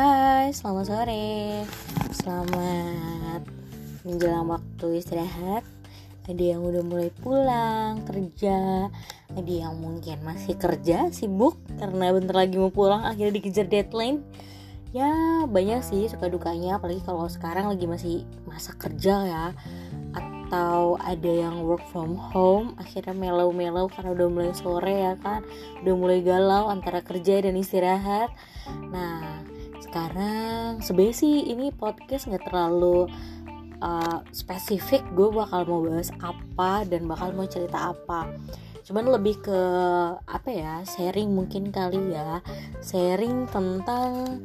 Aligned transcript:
Hai, 0.00 0.48
selamat 0.56 0.84
sore. 0.88 1.60
Selamat 2.08 3.44
menjelang 4.00 4.48
waktu 4.48 4.96
istirahat. 4.96 5.60
Ada 6.24 6.56
yang 6.56 6.64
udah 6.64 6.80
mulai 6.80 7.12
pulang 7.20 8.00
kerja, 8.08 8.88
ada 9.28 9.52
yang 9.52 9.76
mungkin 9.76 10.24
masih 10.24 10.56
kerja 10.56 11.12
sibuk 11.12 11.60
karena 11.76 12.16
bentar 12.16 12.32
lagi 12.32 12.56
mau 12.56 12.72
pulang 12.72 13.04
akhirnya 13.04 13.44
dikejar 13.44 13.68
deadline. 13.68 14.24
Ya 14.96 15.44
banyak 15.44 15.84
sih 15.84 16.08
suka 16.08 16.32
dukanya, 16.32 16.80
apalagi 16.80 17.04
kalau 17.04 17.28
sekarang 17.28 17.68
lagi 17.68 17.84
masih 17.84 18.24
masa 18.48 18.72
kerja 18.80 19.28
ya. 19.28 19.46
Atau 20.16 20.96
ada 20.96 21.28
yang 21.28 21.60
work 21.68 21.84
from 21.92 22.16
home 22.16 22.72
akhirnya 22.80 23.12
melau-melau 23.12 23.92
karena 23.92 24.16
udah 24.16 24.28
mulai 24.32 24.56
sore 24.56 25.12
ya 25.12 25.20
kan, 25.20 25.44
udah 25.84 25.92
mulai 25.92 26.24
galau 26.24 26.72
antara 26.72 27.04
kerja 27.04 27.44
dan 27.44 27.52
istirahat. 27.52 28.32
Nah 28.88 29.44
sekarang 29.80 30.84
sebenarnya 30.84 31.16
sih 31.16 31.36
ini 31.50 31.72
podcast 31.72 32.28
nggak 32.28 32.46
terlalu 32.52 33.08
uh, 33.80 34.20
spesifik 34.30 35.02
gue 35.16 35.28
bakal 35.32 35.64
mau 35.66 35.80
bahas 35.88 36.12
apa 36.20 36.84
dan 36.86 37.08
bakal 37.08 37.32
mau 37.32 37.48
cerita 37.48 37.96
apa. 37.96 38.28
Cuman 38.84 39.06
lebih 39.08 39.40
ke 39.40 39.60
apa 40.24 40.48
ya 40.50 40.84
sharing 40.84 41.32
mungkin 41.32 41.72
kali 41.72 42.12
ya. 42.12 42.44
Sharing 42.84 43.48
tentang 43.48 44.40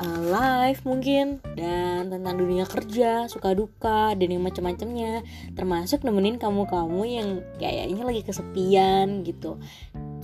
uh, 0.00 0.20
life 0.30 0.86
mungkin 0.86 1.42
dan 1.58 2.12
tentang 2.12 2.34
dunia 2.38 2.66
kerja 2.68 3.26
suka 3.26 3.54
duka 3.56 4.14
dan 4.14 4.28
yang 4.30 4.44
macam-macamnya. 4.44 5.26
Termasuk 5.58 6.06
nemenin 6.06 6.38
kamu-kamu 6.38 7.00
yang 7.08 7.28
kayaknya 7.58 8.02
lagi 8.06 8.22
kesepian 8.22 9.26
gitu 9.26 9.58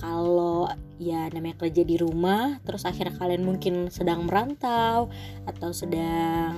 kalau 0.01 0.65
ya 0.97 1.29
namanya 1.29 1.61
kerja 1.61 1.85
di 1.85 1.95
rumah 2.01 2.57
terus 2.65 2.89
akhirnya 2.89 3.13
kalian 3.21 3.45
mungkin 3.45 3.93
sedang 3.93 4.25
merantau 4.25 5.13
atau 5.45 5.69
sedang 5.69 6.57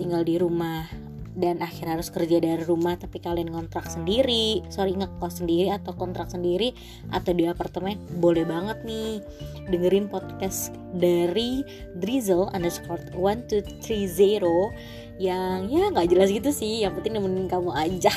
tinggal 0.00 0.24
di 0.24 0.40
rumah 0.40 0.88
dan 1.32 1.64
akhirnya 1.64 1.96
harus 1.96 2.12
kerja 2.12 2.44
dari 2.44 2.60
rumah 2.60 2.96
tapi 3.00 3.16
kalian 3.16 3.48
kontrak 3.48 3.88
sendiri 3.88 4.60
sorry 4.68 4.92
ngekos 4.96 5.40
sendiri 5.40 5.72
atau 5.72 5.96
kontrak 5.96 6.28
sendiri 6.28 6.76
atau 7.08 7.32
di 7.32 7.48
apartemen 7.48 7.96
boleh 8.20 8.44
banget 8.44 8.84
nih 8.84 9.24
dengerin 9.72 10.12
podcast 10.12 10.76
dari 10.96 11.64
Drizzle 11.96 12.52
underscore 12.52 13.00
one 13.16 13.44
two 13.48 13.64
three 13.80 14.04
zero 14.04 14.72
yang 15.16 15.72
ya 15.72 15.88
nggak 15.88 16.12
jelas 16.12 16.28
gitu 16.28 16.52
sih 16.52 16.84
yang 16.84 16.92
penting 16.96 17.16
nemenin 17.16 17.48
kamu 17.48 17.70
aja. 17.72 18.12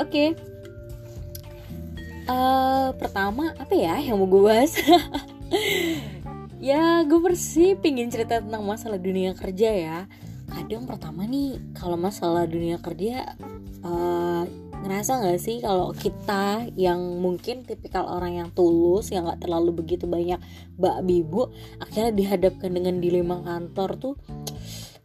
Oke 0.00 0.32
okay 0.36 0.50
uh, 2.30 2.88
pertama 2.94 3.50
apa 3.58 3.74
ya 3.74 3.98
yang 3.98 4.22
mau 4.22 4.30
gue 4.30 4.42
bahas? 4.46 4.78
Ya 6.60 7.00
gue 7.08 7.16
bersih 7.24 7.72
pingin 7.80 8.12
cerita 8.12 8.36
tentang 8.36 8.60
masalah 8.68 9.00
dunia 9.00 9.32
kerja 9.32 9.72
ya. 9.72 9.98
Kadang 10.44 10.84
pertama 10.84 11.24
nih 11.24 11.56
kalau 11.72 11.96
masalah 11.96 12.44
dunia 12.44 12.76
kerja 12.76 13.32
uh, 13.80 14.44
ngerasa 14.84 15.24
nggak 15.24 15.40
sih 15.40 15.64
kalau 15.64 15.88
kita 15.96 16.68
yang 16.76 17.00
mungkin 17.16 17.64
tipikal 17.64 18.04
orang 18.12 18.44
yang 18.44 18.48
tulus 18.52 19.08
yang 19.08 19.24
nggak 19.24 19.40
terlalu 19.48 19.72
begitu 19.72 20.04
banyak 20.04 20.36
bak 20.76 21.00
bibu 21.00 21.48
akhirnya 21.80 22.12
dihadapkan 22.12 22.68
dengan 22.76 23.00
dilema 23.00 23.40
kantor 23.40 23.96
tuh 23.96 24.14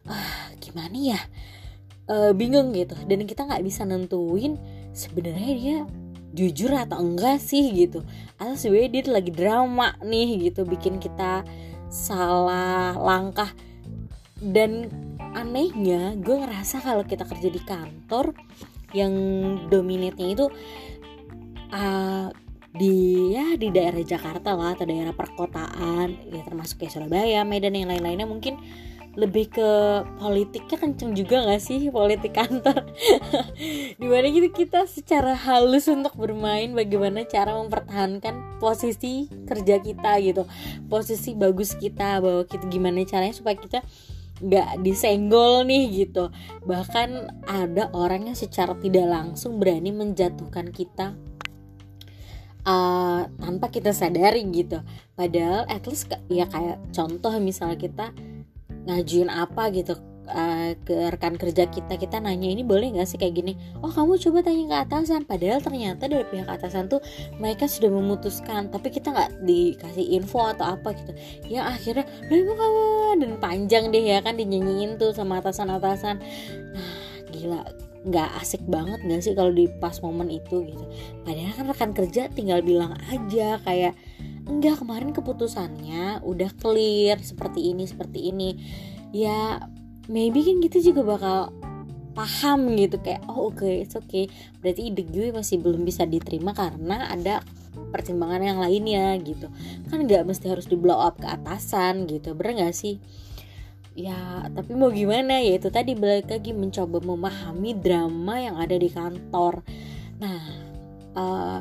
ah 0.04 0.52
gimana 0.60 1.16
ya? 1.16 1.20
Uh, 2.04 2.36
bingung 2.36 2.76
gitu. 2.76 3.00
Dan 3.08 3.24
kita 3.24 3.48
nggak 3.48 3.64
bisa 3.64 3.88
nentuin 3.88 4.60
sebenarnya 4.92 5.52
dia 5.56 5.78
jujur 6.32 6.72
atau 6.74 6.98
enggak 7.02 7.38
sih 7.38 7.70
gitu. 7.74 8.02
Atau 8.40 8.56
sebenarnya 8.56 8.90
dia 9.02 9.02
lagi 9.12 9.32
drama 9.34 9.94
nih 10.02 10.50
gitu. 10.50 10.66
Bikin 10.66 10.98
kita 10.98 11.46
salah 11.92 12.96
langkah. 12.98 13.50
Dan 14.36 14.90
anehnya 15.36 16.16
gue 16.16 16.36
ngerasa 16.40 16.80
kalau 16.80 17.04
kita 17.04 17.28
kerja 17.28 17.48
di 17.52 17.60
kantor 17.60 18.32
yang 18.96 19.12
dominatnya 19.68 20.32
itu 20.32 20.46
uh, 21.72 22.32
di 22.76 23.32
ya 23.32 23.56
di 23.56 23.72
daerah 23.72 24.04
Jakarta 24.04 24.52
lah 24.52 24.76
atau 24.76 24.84
daerah 24.84 25.16
perkotaan 25.16 26.28
ya 26.28 26.44
termasuk 26.44 26.84
kayak 26.84 26.92
Surabaya 26.92 27.40
Medan 27.44 27.72
yang 27.72 27.88
lain-lainnya 27.88 28.28
mungkin 28.28 28.60
lebih 29.16 29.48
ke 29.48 29.70
politiknya 30.20 30.76
kenceng 30.76 31.16
juga 31.16 31.48
gak 31.48 31.60
sih? 31.64 31.88
Politik 31.88 32.36
kantor. 32.36 32.84
Di 34.00 34.06
mana 34.06 34.28
gitu 34.28 34.52
kita 34.52 34.84
secara 34.84 35.32
halus 35.32 35.88
untuk 35.88 36.14
bermain 36.20 36.76
bagaimana 36.76 37.24
cara 37.24 37.56
mempertahankan 37.56 38.60
posisi 38.60 39.26
kerja 39.48 39.80
kita 39.80 40.20
gitu. 40.20 40.44
Posisi 40.92 41.32
bagus 41.32 41.72
kita 41.74 42.20
bahwa 42.20 42.44
kita 42.44 42.68
gimana 42.68 43.00
caranya 43.08 43.32
supaya 43.32 43.56
kita 43.56 43.80
nggak 44.36 44.84
disenggol 44.84 45.64
nih 45.64 46.04
gitu. 46.04 46.28
Bahkan 46.68 47.08
ada 47.48 47.88
orang 47.96 48.28
yang 48.28 48.36
secara 48.36 48.76
tidak 48.76 49.08
langsung 49.08 49.56
berani 49.56 49.96
menjatuhkan 49.96 50.68
kita 50.76 51.16
uh, 52.66 53.24
tanpa 53.40 53.72
kita 53.72 53.96
sadari 53.96 54.44
gitu. 54.52 54.82
Padahal 55.16 55.64
at 55.72 55.88
least 55.88 56.12
ya 56.28 56.44
kayak 56.50 56.82
contoh 56.92 57.32
misalnya 57.40 57.80
kita 57.80 58.12
ngajuin 58.86 59.28
apa 59.28 59.68
gitu 59.74 59.98
uh, 60.30 60.74
ke 60.82 60.94
rekan 61.12 61.38
kerja 61.38 61.66
kita 61.70 61.94
kita 61.98 62.18
nanya 62.18 62.50
ini 62.50 62.62
boleh 62.66 62.94
nggak 62.94 63.08
sih 63.08 63.18
kayak 63.18 63.34
gini? 63.38 63.52
Oh 63.82 63.90
kamu 63.90 64.18
coba 64.18 64.42
tanya 64.46 64.64
ke 64.66 64.76
atasan. 64.86 65.22
Padahal 65.26 65.62
ternyata 65.62 66.10
dari 66.10 66.26
pihak 66.26 66.48
atasan 66.48 66.90
tuh 66.90 67.00
mereka 67.38 67.70
sudah 67.70 67.90
memutuskan 67.90 68.70
tapi 68.70 68.90
kita 68.90 69.14
nggak 69.14 69.46
dikasih 69.46 70.06
info 70.18 70.42
atau 70.42 70.74
apa 70.78 70.94
gitu. 70.94 71.12
Ya 71.50 71.66
akhirnya 71.70 72.06
emang 72.30 72.58
kamu 72.58 72.84
dan 73.22 73.32
panjang 73.38 73.84
deh 73.94 74.02
ya 74.02 74.18
kan 74.22 74.38
dinyanyiin 74.38 74.98
tuh 74.98 75.14
sama 75.14 75.38
atasan-atasan. 75.42 76.22
Nah 76.74 76.90
gila 77.30 77.62
nggak 78.06 78.38
asik 78.38 78.62
banget 78.70 79.02
nggak 79.02 79.18
sih 79.18 79.34
kalau 79.34 79.50
di 79.50 79.66
pas 79.82 79.98
momen 79.98 80.30
itu 80.30 80.62
gitu. 80.62 80.84
Padahal 81.26 81.52
kan 81.58 81.66
rekan 81.66 81.90
kerja 81.90 82.30
tinggal 82.30 82.62
bilang 82.62 82.94
aja 83.10 83.58
kayak 83.66 83.98
enggak 84.46 84.80
kemarin 84.80 85.10
keputusannya 85.10 86.22
udah 86.22 86.50
clear 86.56 87.18
seperti 87.20 87.74
ini 87.74 87.84
seperti 87.84 88.30
ini. 88.30 88.50
Ya 89.10 89.66
maybe 90.06 90.46
kan 90.46 90.62
kita 90.62 90.78
juga 90.82 91.02
bakal 91.02 91.38
paham 92.16 92.72
gitu 92.80 92.96
kayak 93.02 93.28
oh 93.28 93.52
oke 93.52 93.60
okay, 93.60 93.84
it's 93.84 93.98
okay. 93.98 94.30
Berarti 94.62 94.88
ide 94.88 95.04
gue 95.04 95.34
masih 95.34 95.60
belum 95.60 95.84
bisa 95.84 96.08
diterima 96.08 96.56
karena 96.56 97.12
ada 97.12 97.44
pertimbangan 97.92 98.40
yang 98.40 98.58
lainnya 98.62 99.12
gitu. 99.20 99.52
Kan 99.92 100.08
nggak 100.08 100.24
mesti 100.24 100.48
harus 100.48 100.64
di 100.70 100.78
blow 100.78 100.96
up 100.96 101.20
ke 101.20 101.28
atasan 101.28 102.08
gitu 102.08 102.32
bener 102.32 102.66
gak 102.66 102.74
sih? 102.74 103.02
Ya 103.92 104.48
tapi 104.52 104.72
mau 104.72 104.88
gimana? 104.88 105.42
Ya 105.44 105.60
itu 105.60 105.68
tadi 105.68 105.92
balik 105.92 106.32
lagi 106.32 106.56
mencoba 106.56 107.04
memahami 107.04 107.76
drama 107.76 108.40
yang 108.40 108.56
ada 108.56 108.76
di 108.78 108.88
kantor. 108.88 109.60
Nah 110.16 110.40
uh, 111.16 111.60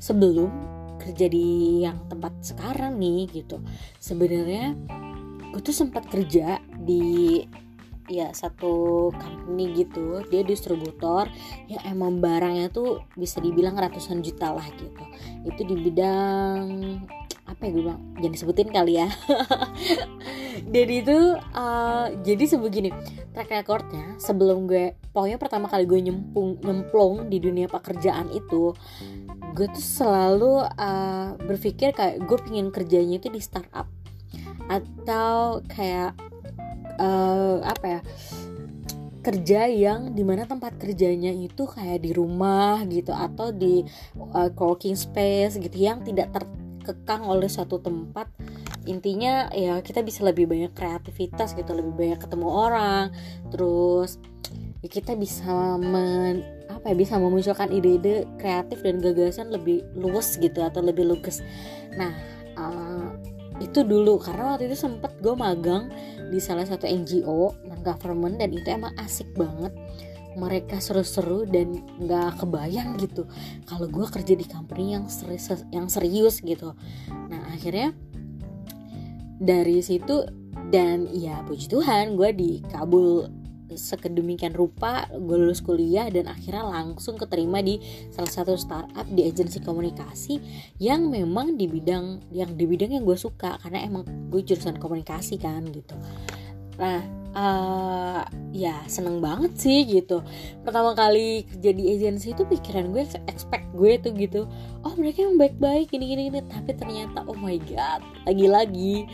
sebelum 0.00 0.81
kerja 1.02 1.26
di 1.26 1.82
yang 1.82 2.06
tempat 2.06 2.32
sekarang 2.42 2.96
nih 3.02 3.26
gitu. 3.42 3.58
Sebenarnya 3.98 4.78
gue 5.52 5.60
tuh 5.60 5.74
sempat 5.74 6.06
kerja 6.08 6.62
di 6.78 7.42
ya 8.06 8.30
satu 8.30 9.08
company 9.14 9.84
gitu. 9.84 10.22
Dia 10.30 10.46
distributor. 10.46 11.26
Yang 11.66 11.82
emang 11.90 12.22
barangnya 12.22 12.70
tuh 12.70 13.02
bisa 13.18 13.42
dibilang 13.42 13.74
ratusan 13.74 14.22
juta 14.22 14.54
lah 14.54 14.66
gitu. 14.78 15.02
Itu 15.46 15.66
di 15.66 15.76
bidang 15.82 16.62
apa 17.50 17.60
ya 17.66 17.70
gue 17.74 17.82
bilang? 17.82 18.00
Jangan 18.22 18.32
disebutin 18.32 18.70
kali 18.70 18.92
ya 19.02 19.08
dan 20.68 20.86
itu 20.88 21.18
uh, 21.54 22.06
jadi 22.20 22.44
sebegini 22.44 22.90
track 23.32 23.48
recordnya 23.48 24.16
sebelum 24.20 24.68
gue 24.68 24.96
pokoknya 25.12 25.38
pertama 25.40 25.66
kali 25.68 25.88
gue 25.88 26.00
nyempung 26.12 26.60
nyemplung 26.60 27.32
di 27.32 27.40
dunia 27.40 27.68
pekerjaan 27.68 28.28
itu 28.32 28.76
gue 29.52 29.68
tuh 29.68 29.84
selalu 29.84 30.64
uh, 30.64 31.36
berpikir 31.36 31.92
kayak 31.92 32.24
gue 32.24 32.38
pengen 32.40 32.72
kerjanya 32.72 33.20
itu 33.20 33.28
di 33.28 33.40
startup. 33.40 33.86
Atau 34.66 35.60
kayak 35.68 36.16
uh, 36.96 37.60
apa 37.60 37.86
ya 37.98 38.00
kerja 39.22 39.70
yang 39.70 40.18
di 40.18 40.26
mana 40.26 40.50
tempat 40.50 40.74
kerjanya 40.82 41.30
itu 41.30 41.68
kayak 41.68 42.02
di 42.02 42.10
rumah 42.10 42.82
gitu 42.90 43.14
atau 43.14 43.54
di 43.54 43.86
uh, 44.34 44.50
co-working 44.50 44.98
space 44.98 45.62
gitu 45.62 45.78
yang 45.78 46.02
tidak 46.02 46.34
terkekang 46.34 47.22
oleh 47.22 47.46
suatu 47.46 47.78
tempat 47.78 48.26
intinya 48.84 49.48
ya 49.54 49.78
kita 49.80 50.02
bisa 50.02 50.26
lebih 50.26 50.50
banyak 50.50 50.74
kreativitas 50.74 51.54
gitu 51.54 51.70
lebih 51.72 51.94
banyak 51.94 52.18
ketemu 52.18 52.48
orang. 52.48 53.04
Terus 53.50 54.18
ya 54.82 54.88
kita 54.90 55.14
bisa 55.14 55.78
men, 55.78 56.42
apa 56.66 56.90
ya 56.90 56.96
bisa 56.98 57.14
memunculkan 57.16 57.70
ide-ide 57.70 58.26
kreatif 58.42 58.82
dan 58.82 58.98
gagasan 58.98 59.54
lebih 59.54 59.86
luas 59.94 60.34
gitu 60.42 60.58
atau 60.58 60.82
lebih 60.82 61.06
lugas 61.06 61.38
nah 61.94 62.10
uh, 62.58 63.14
itu 63.62 63.86
dulu. 63.86 64.18
Karena 64.18 64.54
waktu 64.54 64.66
itu 64.66 64.76
sempet 64.78 65.14
gue 65.22 65.34
magang 65.36 65.86
di 66.32 66.42
salah 66.42 66.66
satu 66.66 66.88
NGO 66.88 67.54
non 67.68 67.80
government 67.84 68.40
dan 68.42 68.50
itu 68.50 68.66
emang 68.66 68.90
asik 68.98 69.30
banget. 69.38 69.70
Mereka 70.32 70.80
seru-seru 70.80 71.44
dan 71.44 71.84
nggak 72.00 72.40
kebayang 72.40 72.96
gitu 72.96 73.28
kalau 73.68 73.84
gue 73.84 74.06
kerja 74.08 74.32
di 74.32 74.48
company 74.48 74.96
yang 74.96 75.04
serius 75.06 75.52
yang 75.68 75.92
serius 75.92 76.40
gitu. 76.40 76.72
Nah 77.28 77.52
akhirnya 77.52 77.92
dari 79.42 79.82
situ 79.82 80.22
dan 80.70 81.10
ya 81.10 81.42
puji 81.42 81.66
Tuhan 81.66 82.14
gue 82.14 82.30
dikabul 82.30 83.26
sekedemikian 83.74 84.52
rupa 84.52 85.08
gue 85.10 85.36
lulus 85.36 85.64
kuliah 85.64 86.06
dan 86.12 86.28
akhirnya 86.28 86.62
langsung 86.62 87.16
keterima 87.16 87.64
di 87.64 87.80
salah 88.12 88.30
satu 88.30 88.54
startup 88.54 89.08
di 89.08 89.26
agensi 89.26 89.58
komunikasi 89.64 90.38
yang 90.78 91.08
memang 91.08 91.56
di 91.56 91.66
bidang 91.66 92.20
yang 92.30 92.54
di 92.54 92.64
bidang 92.68 92.94
yang 92.94 93.04
gue 93.04 93.16
suka 93.16 93.58
karena 93.64 93.82
emang 93.82 94.04
gue 94.28 94.40
jurusan 94.44 94.76
komunikasi 94.76 95.40
kan 95.40 95.64
gitu 95.72 95.96
nah 96.80 97.00
uh, 97.36 98.22
ya 98.52 98.80
seneng 98.88 99.20
banget 99.20 99.52
sih 99.56 99.84
gitu. 99.88 100.20
Pertama 100.64 100.92
kali 100.92 101.44
kerja 101.48 101.70
di 101.72 101.84
agensi 101.92 102.32
itu 102.32 102.44
pikiran 102.44 102.92
gue 102.92 103.04
expect 103.28 103.66
gue 103.76 103.92
tuh 104.00 104.12
gitu. 104.16 104.40
Oh 104.84 104.94
mereka 104.96 105.24
yang 105.24 105.36
baik-baik 105.40 105.92
gini 105.92 106.12
gini 106.12 106.22
gini. 106.28 106.40
Tapi 106.44 106.70
ternyata 106.76 107.24
oh 107.28 107.36
my 107.36 107.56
god 107.68 108.00
lagi-lagi 108.28 109.08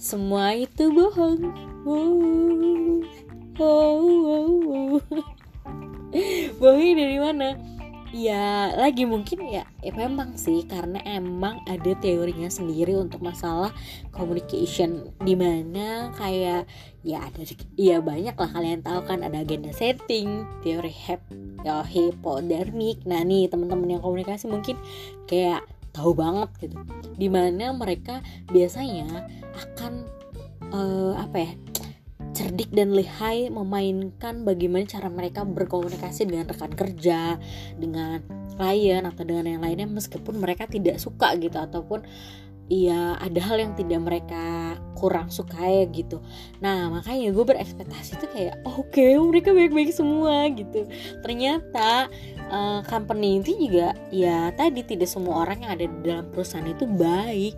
semua 0.00 0.56
itu 0.56 0.90
bohong. 0.92 1.40
Wow 1.84 2.48
wow, 3.58 3.98
wow, 3.98 4.46
wow. 4.62 5.02
bohongnya 6.62 6.94
dari 6.94 7.18
mana 7.20 7.48
ya 8.12 8.72
lagi 8.74 9.04
mungkin 9.04 9.46
ya, 9.48 9.64
ya 9.84 9.92
memang 9.92 10.34
sih 10.40 10.64
karena 10.64 11.00
emang 11.04 11.60
ada 11.68 11.92
teorinya 11.98 12.48
sendiri 12.48 12.96
untuk 12.96 13.20
masalah 13.20 13.72
communication. 14.10 15.12
Di 15.22 15.36
mana 15.36 16.12
kayak 16.16 16.68
ya 17.04 17.24
ada 17.24 17.42
ya 17.76 18.00
banyak 18.00 18.34
lah 18.34 18.50
kalian 18.50 18.80
tahu 18.82 19.00
kan 19.06 19.24
ada 19.24 19.44
agenda 19.44 19.70
setting 19.72 20.44
teori 20.64 20.92
hep 20.92 21.20
ya 21.62 21.84
hipodermik. 21.84 23.04
Nah 23.04 23.22
nih 23.22 23.48
teman-teman 23.52 23.98
yang 23.98 24.02
komunikasi 24.02 24.48
mungkin 24.48 24.80
kayak 25.28 25.64
tahu 25.92 26.14
banget 26.16 26.48
gitu. 26.62 26.78
Di 27.16 27.28
mana 27.28 27.72
mereka 27.74 28.24
biasanya 28.48 29.28
akan 29.54 30.06
uh, 30.72 31.12
apa 31.18 31.36
ya 31.36 31.50
cerdik 32.38 32.70
dan 32.70 32.94
lihai 32.94 33.50
memainkan 33.50 34.46
bagaimana 34.46 34.86
cara 34.86 35.10
mereka 35.10 35.42
berkomunikasi 35.42 36.30
dengan 36.30 36.46
rekan 36.46 36.70
kerja, 36.70 37.34
dengan 37.74 38.22
klien 38.54 39.02
atau 39.02 39.26
dengan 39.26 39.58
yang 39.58 39.62
lainnya 39.66 39.90
meskipun 39.90 40.38
mereka 40.38 40.70
tidak 40.70 41.02
suka 41.02 41.34
gitu 41.34 41.58
ataupun 41.58 42.06
iya 42.68 43.16
ada 43.18 43.40
hal 43.42 43.58
yang 43.58 43.72
tidak 43.74 43.98
mereka 43.98 44.76
kurang 44.94 45.32
suka 45.32 45.58
ya 45.66 45.88
gitu. 45.88 46.22
Nah 46.60 46.92
makanya 46.92 47.32
gue 47.32 47.44
berekspektasi 47.44 48.20
tuh 48.22 48.30
kayak 48.30 48.60
oke 48.62 48.92
okay, 48.92 49.16
mereka 49.18 49.50
baik-baik 49.50 49.90
semua 49.90 50.46
gitu. 50.52 50.84
Ternyata 51.24 52.06
uh, 52.52 52.80
company 52.86 53.40
itu 53.42 53.56
juga 53.56 53.96
ya 54.14 54.52
tadi 54.54 54.84
tidak 54.84 55.08
semua 55.08 55.42
orang 55.42 55.64
yang 55.64 55.72
ada 55.74 55.84
di 55.88 55.98
dalam 56.06 56.28
perusahaan 56.30 56.68
itu 56.68 56.84
baik. 56.86 57.56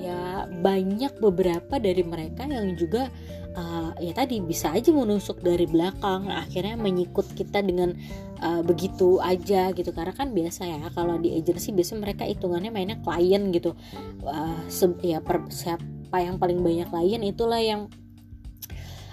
Ya 0.00 0.48
banyak 0.48 1.20
beberapa 1.20 1.76
dari 1.76 2.02
mereka 2.02 2.48
yang 2.48 2.74
juga 2.74 3.12
uh, 3.56 3.90
ya 4.00 4.12
tadi 4.16 4.40
bisa 4.40 4.72
aja 4.72 4.90
menusuk 4.92 5.40
dari 5.40 5.68
belakang 5.68 6.28
akhirnya 6.28 6.76
menyikut 6.76 7.32
kita 7.36 7.60
dengan 7.60 7.94
uh, 8.40 8.60
begitu 8.64 9.20
aja 9.22 9.70
gitu. 9.72 9.90
Karena 9.92 10.14
kan 10.14 10.32
biasa 10.32 10.68
ya 10.68 10.78
kalau 10.92 11.16
di 11.20 11.36
agency 11.36 11.72
biasanya 11.72 12.00
mereka 12.10 12.22
hitungannya 12.28 12.70
mainnya 12.72 12.98
klien 13.00 13.52
gitu. 13.52 13.76
Uh, 14.24 14.60
ya 15.04 15.20
per, 15.20 15.48
siapa 15.48 16.16
yang 16.20 16.36
paling 16.36 16.60
banyak 16.60 16.88
klien 16.88 17.22
itulah 17.24 17.60
yang 17.60 17.88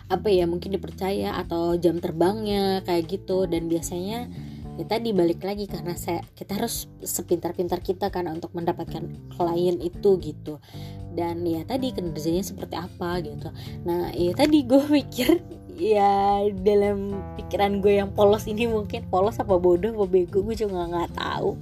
apa 0.10 0.26
ya 0.34 0.50
mungkin 0.50 0.74
dipercaya 0.74 1.38
atau 1.38 1.78
jam 1.78 2.02
terbangnya 2.02 2.82
kayak 2.84 3.08
gitu. 3.08 3.46
Dan 3.46 3.70
biasanya 3.70 4.26
ya 4.80 4.96
dibalik 4.96 5.44
lagi 5.44 5.68
karena 5.68 5.92
saya 6.00 6.24
kita 6.40 6.56
harus 6.56 6.88
sepintar-pintar 7.04 7.84
kita 7.84 8.08
kan 8.08 8.32
untuk 8.32 8.56
mendapatkan 8.56 9.04
klien 9.36 9.76
itu 9.84 10.16
gitu. 10.24 10.64
Dan 11.12 11.44
ya 11.44 11.68
tadi 11.68 11.92
kerjanya 11.92 12.40
seperti 12.40 12.80
apa 12.80 13.20
gitu. 13.20 13.52
Nah 13.84 14.16
ya 14.16 14.32
tadi 14.32 14.64
gue 14.64 14.80
mikir 15.04 15.44
ya 15.76 16.48
dalam 16.64 17.12
pikiran 17.36 17.84
gue 17.84 18.00
yang 18.00 18.16
polos 18.16 18.48
ini 18.48 18.72
mungkin 18.72 19.04
polos 19.12 19.36
apa 19.44 19.60
bodoh 19.60 19.92
apa 20.00 20.06
bego 20.08 20.40
gue 20.48 20.56
juga 20.56 20.88
nggak 20.88 21.12
tahu. 21.20 21.60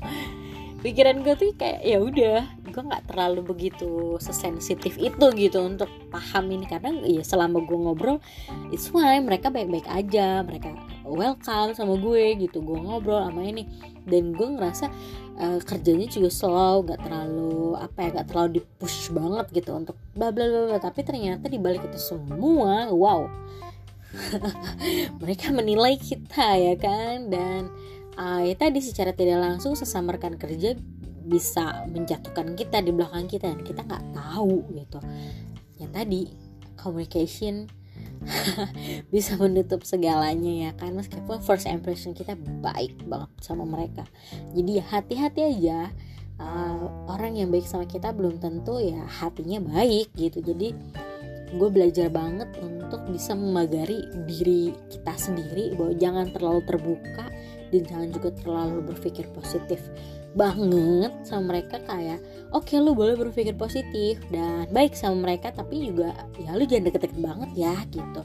Pikiran 0.85 1.25
gue 1.25 1.33
tuh 1.33 1.57
kayak 1.57 1.81
ya 1.81 1.97
udah 1.97 2.45
gue 2.77 2.85
nggak 2.85 3.09
terlalu 3.09 3.41
begitu 3.41 4.21
sesensitif 4.21 5.01
itu 5.01 5.25
gitu 5.33 5.65
untuk 5.65 5.89
paham 6.13 6.53
ini. 6.53 6.69
Karena 6.69 6.93
ya 7.01 7.25
selama 7.25 7.65
gue 7.65 7.73
ngobrol 7.73 8.21
it's 8.69 8.93
fine 8.93 9.25
mereka 9.25 9.49
baik-baik 9.49 9.89
aja 9.89 10.45
mereka 10.45 10.77
welcome 11.01 11.73
sama 11.73 11.97
gue 11.97 12.37
gitu 12.37 12.61
gue 12.61 12.77
ngobrol 12.77 13.25
sama 13.25 13.41
ini. 13.41 13.65
Dan 14.05 14.37
gue 14.37 14.45
ngerasa 14.45 14.93
uh, 15.41 15.57
kerjanya 15.65 16.05
juga 16.05 16.29
slow 16.29 16.85
nggak 16.85 17.01
terlalu 17.01 17.73
apa 17.81 17.97
ya 17.97 18.09
nggak 18.13 18.27
terlalu 18.29 18.49
dipush 18.61 19.09
banget 19.09 19.45
gitu 19.57 19.73
untuk 19.73 19.97
bla 20.13 20.29
bla 20.29 20.45
bla 20.45 20.77
tapi 20.77 21.01
ternyata 21.01 21.49
di 21.49 21.57
balik 21.57 21.81
itu 21.89 21.97
semua 21.97 22.93
wow 22.93 23.25
mereka 25.21 25.49
menilai 25.49 25.97
kita 25.97 26.55
ya 26.55 26.75
kan? 26.77 27.27
Dan 27.29 27.69
uh, 28.17 28.41
ya 28.43 28.55
tadi 28.57 28.79
secara 28.81 29.13
tidak 29.13 29.39
langsung 29.41 29.77
sesama 29.77 30.17
rekan 30.17 30.35
kerja 30.35 30.75
bisa 31.27 31.85
menjatuhkan 31.91 32.55
kita 32.55 32.79
di 32.79 32.95
belakang 32.95 33.27
kita 33.27 33.51
dan 33.51 33.61
kita 33.61 33.83
nggak 33.83 34.15
tahu 34.15 34.63
gitu. 34.73 34.99
Yang 35.77 35.91
tadi 35.93 36.21
communication 36.79 37.67
bisa 39.13 39.35
menutup 39.37 39.83
segalanya 39.83 40.69
ya 40.69 40.71
kan. 40.73 40.95
Meskipun 40.95 41.43
first 41.43 41.67
impression 41.67 42.15
kita 42.15 42.39
baik 42.63 42.97
banget 43.05 43.29
sama 43.43 43.67
mereka. 43.67 44.07
Jadi 44.55 44.79
hati-hati 44.81 45.41
aja. 45.43 45.91
Uh, 46.37 47.09
orang 47.09 47.33
yang 47.33 47.49
baik 47.49 47.65
sama 47.65 47.89
kita 47.89 48.13
belum 48.13 48.37
tentu 48.37 48.77
ya 48.77 49.01
hatinya 49.09 49.57
baik 49.57 50.13
gitu. 50.13 50.39
Jadi 50.45 50.69
gue 51.47 51.69
belajar 51.71 52.11
banget 52.11 52.51
untuk 52.59 53.07
bisa 53.07 53.31
memagari 53.31 54.03
diri 54.27 54.75
kita 54.91 55.15
sendiri 55.15 55.73
bahwa 55.79 55.93
jangan 55.95 56.27
terlalu 56.29 56.61
terbuka 56.67 57.25
dan 57.73 57.83
jangan 57.85 58.09
juga 58.11 58.29
terlalu 58.33 58.79
berpikir 58.93 59.25
positif 59.35 59.81
banget 60.37 61.13
sama 61.25 61.55
mereka 61.55 61.81
kayak 61.87 62.21
oke 62.53 62.67
okay, 62.67 62.77
lu 62.77 62.93
boleh 62.93 63.17
berpikir 63.17 63.57
positif 63.57 64.21
dan 64.29 64.69
baik 64.69 64.93
sama 64.93 65.29
mereka 65.29 65.49
tapi 65.49 65.89
juga 65.89 66.13
ya 66.37 66.53
lu 66.53 66.67
jangan 66.69 66.91
deket-deket 66.91 67.19
banget 67.19 67.49
ya 67.57 67.75
gitu 67.89 68.21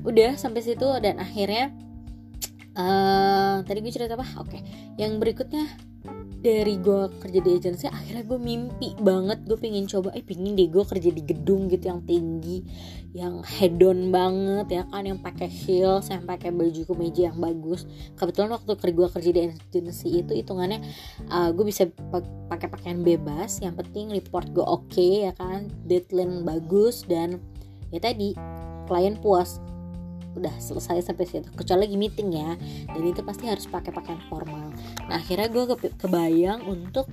udah 0.00 0.34
sampai 0.34 0.64
situ 0.64 0.88
dan 0.98 1.20
akhirnya 1.20 1.70
uh, 2.74 3.60
tadi 3.62 3.78
gue 3.84 3.92
cerita 3.92 4.16
apa 4.16 4.26
oke 4.40 4.48
okay. 4.48 4.60
yang 4.96 5.20
berikutnya 5.20 5.68
dari 6.40 6.80
gue 6.80 7.12
kerja 7.20 7.40
di 7.44 7.50
agensi 7.52 7.84
akhirnya 7.84 8.24
gue 8.24 8.40
mimpi 8.40 8.96
banget. 8.96 9.44
Gue 9.44 9.60
pengen 9.60 9.84
coba 9.84 10.08
eh 10.16 10.24
pingin 10.24 10.56
deh 10.56 10.72
gue 10.72 10.84
kerja 10.88 11.10
di 11.12 11.22
gedung 11.24 11.68
gitu 11.68 11.92
yang 11.92 12.00
tinggi 12.08 12.64
yang 13.10 13.42
hedon 13.42 14.14
banget 14.14 14.70
ya 14.70 14.82
kan 14.86 15.02
yang 15.02 15.18
pakai 15.18 15.50
heels 15.50 16.08
yang 16.08 16.22
pakai 16.24 16.48
baju 16.48 16.80
kemeja 16.88 17.28
yang 17.28 17.38
bagus. 17.38 17.84
Kebetulan 18.16 18.56
waktu 18.56 18.72
kerja 18.72 18.96
gue 18.96 19.08
kerja 19.12 19.30
di 19.30 19.40
agensi 19.52 20.08
itu 20.24 20.32
hitungannya 20.32 20.80
uh, 21.28 21.52
gue 21.52 21.64
bisa 21.68 21.84
pakai 22.48 22.72
pakaian 22.72 23.04
bebas. 23.04 23.60
Yang 23.60 23.84
penting 23.84 24.08
report 24.16 24.48
gue 24.56 24.64
oke 24.64 24.88
okay, 24.88 25.28
ya 25.28 25.32
kan 25.36 25.68
deadline 25.84 26.40
bagus 26.48 27.04
dan 27.04 27.36
ya 27.92 28.00
tadi 28.00 28.32
klien 28.88 29.14
puas 29.20 29.60
udah 30.36 30.54
selesai 30.60 31.02
sampai 31.02 31.26
situ. 31.26 31.48
Kecuali 31.54 31.88
lagi 31.88 31.96
meeting 31.98 32.30
ya. 32.34 32.50
Dan 32.90 33.02
itu 33.06 33.20
pasti 33.24 33.50
harus 33.50 33.66
pakai 33.66 33.90
pakaian 33.90 34.22
formal. 34.30 34.70
Nah 35.08 35.16
akhirnya 35.18 35.48
gue 35.50 35.64
ke 35.74 35.90
kebayang 35.98 36.66
untuk 36.66 37.10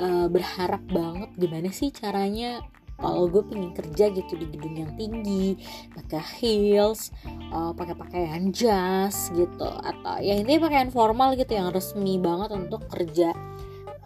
uh, 0.00 0.26
berharap 0.26 0.82
banget 0.90 1.30
gimana 1.38 1.68
sih 1.70 1.94
caranya 1.94 2.62
kalau 2.94 3.26
gue 3.26 3.42
pengen 3.42 3.74
kerja 3.74 4.06
gitu 4.14 4.38
di 4.38 4.46
gedung 4.54 4.78
yang 4.78 4.92
tinggi 4.94 5.58
pakai 5.98 6.22
heels 6.38 7.10
uh, 7.50 7.74
pakai 7.74 7.94
pakaian 7.98 8.54
jas 8.54 9.34
gitu. 9.34 9.66
Atau 9.66 10.22
ya 10.22 10.38
ini 10.38 10.58
pakaian 10.62 10.94
formal 10.94 11.34
gitu 11.34 11.58
yang 11.58 11.74
resmi 11.74 12.18
banget 12.22 12.54
untuk 12.54 12.86
kerja. 12.90 13.34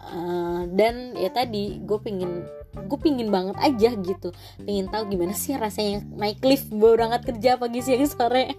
Uh, 0.09 0.65
dan 0.73 1.13
ya 1.13 1.29
tadi 1.29 1.77
gue 1.85 1.99
pengen 2.01 2.49
gue 2.85 2.99
pingin 2.99 3.29
banget 3.33 3.57
aja 3.59 3.89
gitu. 3.97 4.29
Pengen 4.63 4.87
tahu 4.87 5.11
gimana 5.11 5.35
sih 5.35 5.55
rasanya 5.55 6.05
naik 6.15 6.39
lift 6.45 6.71
berangkat 6.71 7.35
kerja 7.35 7.59
pagi 7.59 7.83
siang 7.83 8.05
sore. 8.07 8.53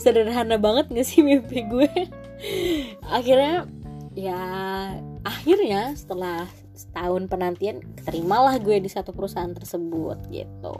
Sederhana 0.00 0.56
banget 0.56 0.92
gak 0.92 1.06
sih 1.06 1.20
mimpi 1.20 1.64
gue? 1.68 1.88
Akhirnya 3.08 3.68
ya 4.16 4.40
akhirnya 5.22 5.94
setelah 5.94 6.48
setahun 6.74 7.28
penantian 7.28 7.84
terimalah 8.00 8.56
gue 8.56 8.80
di 8.80 8.88
satu 8.88 9.12
perusahaan 9.12 9.52
tersebut 9.52 10.18
gitu. 10.32 10.74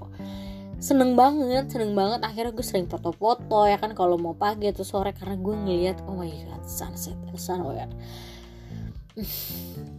Seneng 0.80 1.12
banget 1.12 1.68
seneng 1.68 1.92
banget. 1.92 2.24
Akhirnya 2.24 2.56
gue 2.56 2.64
sering 2.64 2.88
foto-foto 2.88 3.68
ya 3.68 3.76
kan 3.76 3.92
kalau 3.92 4.16
mau 4.16 4.32
pagi 4.32 4.72
atau 4.72 4.80
sore 4.80 5.12
karena 5.12 5.36
gue 5.36 5.54
ngeliat 5.54 6.08
oh 6.08 6.16
my 6.16 6.32
god 6.48 6.64
sunset 6.64 7.20
sunset 7.36 7.92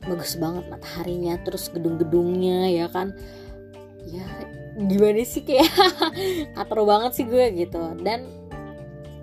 bagus 0.02 0.34
banget 0.38 0.66
mataharinya 0.68 1.38
terus 1.46 1.70
gedung-gedungnya 1.70 2.70
ya 2.74 2.88
kan? 2.90 3.14
Ya 4.10 4.26
gimana 4.78 5.22
sih 5.22 5.46
kayak 5.46 5.70
katro 6.56 6.84
banget 6.88 7.12
sih 7.22 7.26
gue 7.28 7.46
gitu. 7.54 7.82
Dan 8.02 8.26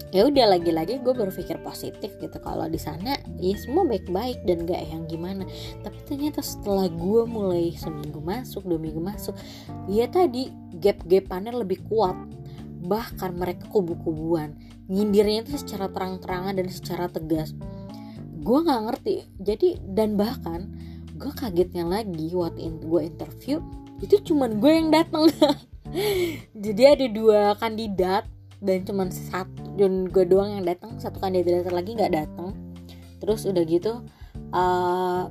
ya 0.08 0.24
udah 0.24 0.56
lagi-lagi 0.56 1.04
gue 1.04 1.14
berpikir 1.14 1.60
positif 1.60 2.14
gitu. 2.16 2.36
Kalau 2.40 2.64
di 2.70 2.80
sana 2.80 3.18
ya 3.36 3.56
semua 3.58 3.84
baik-baik 3.84 4.46
dan 4.46 4.64
gak 4.64 4.82
yang 4.88 5.04
gimana. 5.10 5.44
Tapi 5.84 5.98
ternyata 6.08 6.40
setelah 6.40 6.88
gue 6.88 7.22
mulai 7.28 7.74
seminggu 7.76 8.22
masuk 8.22 8.64
dua 8.64 8.80
minggu 8.80 9.00
masuk 9.02 9.34
ya 9.90 10.08
tadi 10.08 10.48
gap-gapannya 10.78 11.52
lebih 11.52 11.84
kuat. 11.90 12.16
Bahkan 12.78 13.36
mereka 13.36 13.68
kubu-kubuan. 13.68 14.54
Nyindirnya 14.88 15.44
itu 15.44 15.60
secara 15.60 15.92
terang-terangan 15.92 16.56
dan 16.56 16.68
secara 16.72 17.12
tegas 17.12 17.52
gue 18.42 18.58
nggak 18.64 18.82
ngerti. 18.90 19.16
Jadi 19.42 19.68
dan 19.94 20.14
bahkan 20.14 20.70
gue 21.18 21.32
kagetnya 21.34 21.82
lagi 21.82 22.30
waktu 22.30 22.62
in, 22.62 22.74
gue 22.78 23.02
interview 23.02 23.58
itu 23.98 24.22
cuman 24.30 24.62
gue 24.62 24.70
yang 24.70 24.88
datang 24.94 25.26
jadi 26.54 26.94
ada 26.94 27.06
dua 27.10 27.40
kandidat 27.58 28.30
dan 28.62 28.86
cuman 28.86 29.10
satu 29.10 29.74
dan 29.74 30.06
gue 30.06 30.22
doang 30.22 30.54
yang 30.54 30.64
datang 30.66 30.94
satu 31.02 31.18
kandidat 31.18 31.66
lagi 31.74 31.98
nggak 31.98 32.14
datang 32.14 32.54
terus 33.18 33.42
udah 33.50 33.66
gitu 33.66 34.06
uh, 34.54 35.26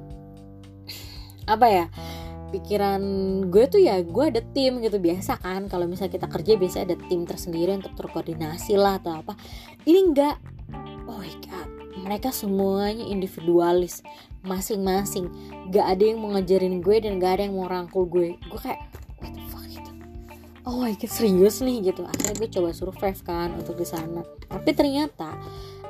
apa 1.47 1.67
ya 1.71 1.85
pikiran 2.51 3.03
gue 3.47 3.63
tuh 3.67 3.79
ya 3.83 3.99
gue 4.03 4.23
ada 4.23 4.39
tim 4.55 4.79
gitu. 4.79 4.99
Biasa 4.99 5.39
kan 5.39 5.67
kalau 5.67 5.83
misalnya 5.83 6.15
kita 6.15 6.27
kerja 6.31 6.51
biasa 6.55 6.77
ada 6.87 6.95
tim 7.11 7.27
tersendiri 7.27 7.75
untuk 7.75 7.91
terkoordinasi 7.99 8.79
lah 8.79 9.03
atau 9.03 9.19
apa. 9.19 9.35
Ini 9.83 9.99
enggak 9.99 10.35
oh 11.11 11.19
my 11.19 11.33
god 11.43 11.76
mereka 12.03 12.29
semuanya 12.29 13.05
individualis 13.05 14.05
masing-masing. 14.45 15.27
Gak 15.73 15.97
ada 15.97 16.03
yang 16.03 16.23
mau 16.23 16.31
ngajarin 16.35 16.79
gue 16.79 16.97
dan 17.03 17.19
gak 17.19 17.39
ada 17.39 17.43
yang 17.49 17.55
mau 17.57 17.67
rangkul 17.67 18.07
gue. 18.07 18.37
Gue 18.47 18.59
kayak 18.61 18.81
what 19.19 19.31
the 19.33 19.43
fuck 19.49 19.65
gitu. 19.67 19.91
Oh 20.67 20.83
my 20.83 20.93
god 20.95 21.11
serius 21.11 21.59
nih 21.59 21.91
gitu. 21.91 22.05
Akhirnya 22.05 22.33
gue 22.37 22.49
coba 22.49 22.69
survive 22.71 23.19
kan 23.25 23.55
untuk 23.57 23.75
di 23.75 23.87
sana. 23.87 24.23
Tapi 24.47 24.69
ternyata 24.71 25.35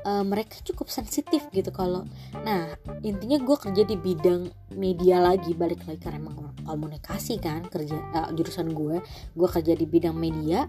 uh, 0.08 0.24
mereka 0.24 0.58
cukup 0.64 0.88
sensitif 0.88 1.46
gitu 1.52 1.70
kalau 1.76 2.08
nah 2.46 2.72
intinya 3.04 3.38
gue 3.38 3.58
kerja 3.60 3.84
di 3.84 4.00
bidang 4.00 4.48
media 4.74 5.20
lagi 5.20 5.52
balik 5.52 5.84
lagi 5.84 6.00
karena 6.00 6.24
emang 6.24 6.56
komunikasi 6.64 7.40
kan 7.44 7.68
kerja 7.68 7.96
uh, 8.16 8.30
jurusan 8.32 8.72
gue. 8.72 9.04
Gue 9.36 9.48
kerja 9.52 9.74
di 9.76 9.86
bidang 9.86 10.16
media 10.16 10.66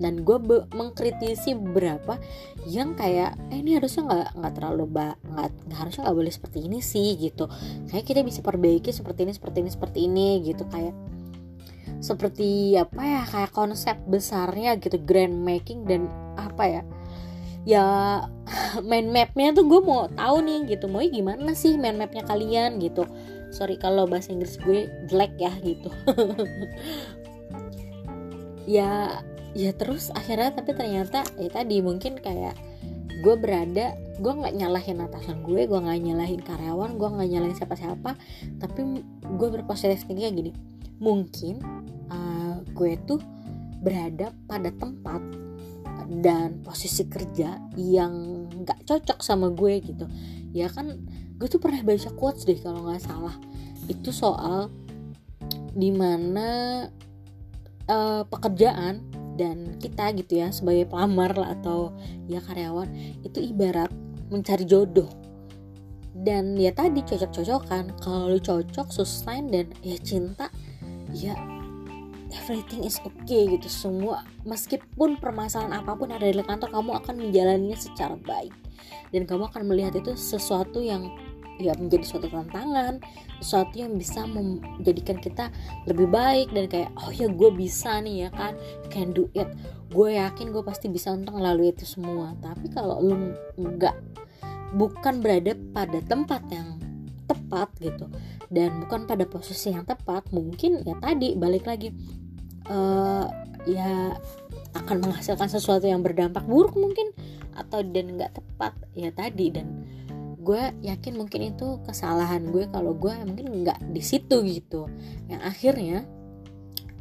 dan 0.00 0.24
gue 0.24 0.36
mengkritisi 0.72 1.52
beberapa 1.54 2.16
yang 2.64 2.96
kayak 2.96 3.36
eh 3.52 3.60
ini 3.60 3.76
harusnya 3.76 4.08
nggak 4.08 4.28
nggak 4.40 4.52
terlalu 4.56 4.84
nggak 4.96 5.52
harusnya 5.76 6.08
nggak 6.08 6.18
boleh 6.18 6.32
seperti 6.32 6.58
ini 6.64 6.80
sih 6.80 7.20
gitu. 7.20 7.46
Kayak 7.92 8.04
kita 8.08 8.20
bisa 8.24 8.40
perbaiki 8.40 8.90
seperti 8.90 9.28
ini 9.28 9.32
seperti 9.36 9.58
ini 9.60 9.70
seperti 9.70 9.98
ini 10.08 10.28
gitu. 10.42 10.64
Kayak 10.72 10.96
seperti 12.00 12.80
apa 12.80 13.02
ya 13.04 13.22
kayak 13.28 13.52
konsep 13.52 14.00
besarnya 14.08 14.80
gitu 14.80 14.96
grand 15.04 15.36
making 15.36 15.84
dan 15.84 16.08
apa 16.40 16.64
ya 16.64 16.82
ya 17.68 17.84
main 18.88 19.12
mapnya 19.12 19.52
tuh 19.52 19.68
gue 19.68 19.80
mau 19.84 20.08
tahu 20.08 20.36
nih 20.40 20.76
gitu. 20.76 20.88
Mau 20.88 21.04
gimana 21.04 21.52
sih 21.52 21.76
main 21.76 22.00
mapnya 22.00 22.24
kalian 22.24 22.80
gitu. 22.80 23.04
Sorry 23.52 23.76
kalau 23.76 24.08
bahasa 24.08 24.32
Inggris 24.32 24.56
gue 24.56 24.88
jelek 25.12 25.36
ya 25.36 25.52
gitu. 25.60 25.92
Ya 28.68 29.24
ya 29.56 29.74
terus 29.74 30.14
akhirnya 30.14 30.54
tapi 30.54 30.74
ternyata 30.78 31.26
ya 31.38 31.50
tadi 31.50 31.82
mungkin 31.82 32.18
kayak 32.22 32.54
gue 33.20 33.34
berada 33.36 33.98
gue 34.20 34.32
nggak 34.32 34.54
nyalahin 34.56 35.04
atasan 35.04 35.44
gue 35.44 35.68
gue 35.68 35.78
nggak 35.80 36.00
nyalahin 36.00 36.40
karyawan 36.40 36.96
gue 36.96 37.08
nggak 37.08 37.28
nyalahin 37.28 37.56
siapa-siapa 37.56 38.16
tapi 38.60 39.04
gue 39.36 39.48
berpositif 39.48 40.08
tinggi 40.08 40.28
gini. 40.32 40.52
Mungkin 41.00 41.64
uh, 42.12 42.60
gue 42.72 42.92
tuh 43.08 43.20
berada 43.80 44.32
pada 44.44 44.68
tempat 44.72 45.20
dan 46.20 46.60
posisi 46.66 47.06
kerja 47.06 47.56
yang 47.78 48.44
nggak 48.50 48.84
cocok 48.84 49.18
sama 49.24 49.48
gue 49.52 49.80
gitu. 49.84 50.04
Ya 50.52 50.68
kan 50.68 51.00
gue 51.40 51.48
tuh 51.48 51.62
pernah 51.62 51.80
baca 51.80 52.10
quotes 52.12 52.44
deh 52.44 52.60
kalau 52.60 52.84
nggak 52.88 53.04
salah. 53.04 53.36
Itu 53.88 54.12
soal 54.12 54.68
di 55.72 55.88
mana 55.94 56.84
uh, 57.88 58.22
pekerjaan 58.26 59.19
dan 59.40 59.80
kita 59.80 60.12
gitu 60.12 60.44
ya 60.44 60.52
sebagai 60.52 60.84
pelamar 60.84 61.32
lah 61.32 61.56
atau 61.56 61.96
ya 62.28 62.44
karyawan 62.44 62.92
itu 63.24 63.40
ibarat 63.40 63.88
mencari 64.28 64.68
jodoh. 64.68 65.08
Dan 66.12 66.60
ya 66.60 66.68
tadi 66.76 67.00
cocok-cocokan. 67.00 67.96
Kalau 68.04 68.36
cocok 68.36 68.92
sustain 68.92 69.48
dan 69.48 69.72
ya 69.80 69.96
cinta 70.04 70.52
ya 71.16 71.32
everything 72.36 72.84
is 72.84 73.00
okay 73.00 73.48
gitu. 73.56 73.72
Semua 73.72 74.28
meskipun 74.44 75.16
permasalahan 75.16 75.80
apa 75.80 75.96
pun 75.96 76.12
ada 76.12 76.28
di 76.28 76.44
kantor 76.44 76.68
kamu 76.68 76.90
akan 77.00 77.14
menjalaninya 77.16 77.78
secara 77.80 78.20
baik. 78.20 78.52
Dan 79.08 79.24
kamu 79.24 79.48
akan 79.48 79.62
melihat 79.64 79.96
itu 79.96 80.12
sesuatu 80.14 80.84
yang 80.84 81.08
ya 81.60 81.76
menjadi 81.76 82.04
suatu 82.04 82.26
tantangan 82.32 82.98
sesuatu 83.38 83.76
yang 83.76 83.96
bisa 84.00 84.24
menjadikan 84.24 85.20
kita 85.20 85.52
lebih 85.84 86.08
baik 86.08 86.52
dan 86.56 86.64
kayak 86.66 86.90
oh 86.96 87.12
ya 87.12 87.28
gue 87.28 87.50
bisa 87.52 88.00
nih 88.00 88.26
ya 88.26 88.30
kan? 88.32 88.56
Can 88.88 89.12
do 89.12 89.28
it 89.36 89.48
gue 89.90 90.08
yakin 90.16 90.54
gue 90.54 90.62
pasti 90.62 90.86
bisa 90.86 91.12
untuk 91.12 91.36
melalui 91.36 91.70
itu 91.70 91.84
semua. 91.84 92.32
Tapi 92.40 92.72
kalau 92.72 92.98
lu 93.04 93.36
nggak 93.60 93.96
bukan 94.74 95.20
berada 95.20 95.52
pada 95.76 95.98
tempat 96.00 96.42
yang 96.48 96.78
tepat 97.30 97.70
gitu 97.78 98.10
dan 98.50 98.82
bukan 98.82 99.06
pada 99.06 99.22
posisi 99.22 99.70
yang 99.70 99.86
tepat 99.86 100.26
mungkin 100.34 100.82
ya 100.82 100.98
tadi 100.98 101.38
balik 101.38 101.70
lagi 101.70 101.94
uh, 102.66 103.26
ya 103.70 104.14
akan 104.74 105.02
menghasilkan 105.02 105.50
sesuatu 105.50 105.86
yang 105.86 106.02
berdampak 106.02 106.46
buruk 106.46 106.78
mungkin 106.78 107.10
atau 107.58 107.82
dan 107.82 108.14
nggak 108.16 108.32
tepat 108.38 108.72
ya 108.94 109.10
tadi. 109.10 109.46
Dan 109.50 109.66
gue 110.40 110.62
yakin 110.80 111.20
mungkin 111.20 111.52
itu 111.52 111.78
kesalahan 111.84 112.48
gue 112.48 112.64
kalau 112.72 112.96
gue 112.96 113.12
mungkin 113.28 113.64
nggak 113.64 113.92
di 113.92 114.02
situ 114.02 114.40
gitu. 114.48 114.88
Yang 115.28 115.42
akhirnya 115.44 115.98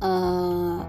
uh, 0.03 0.83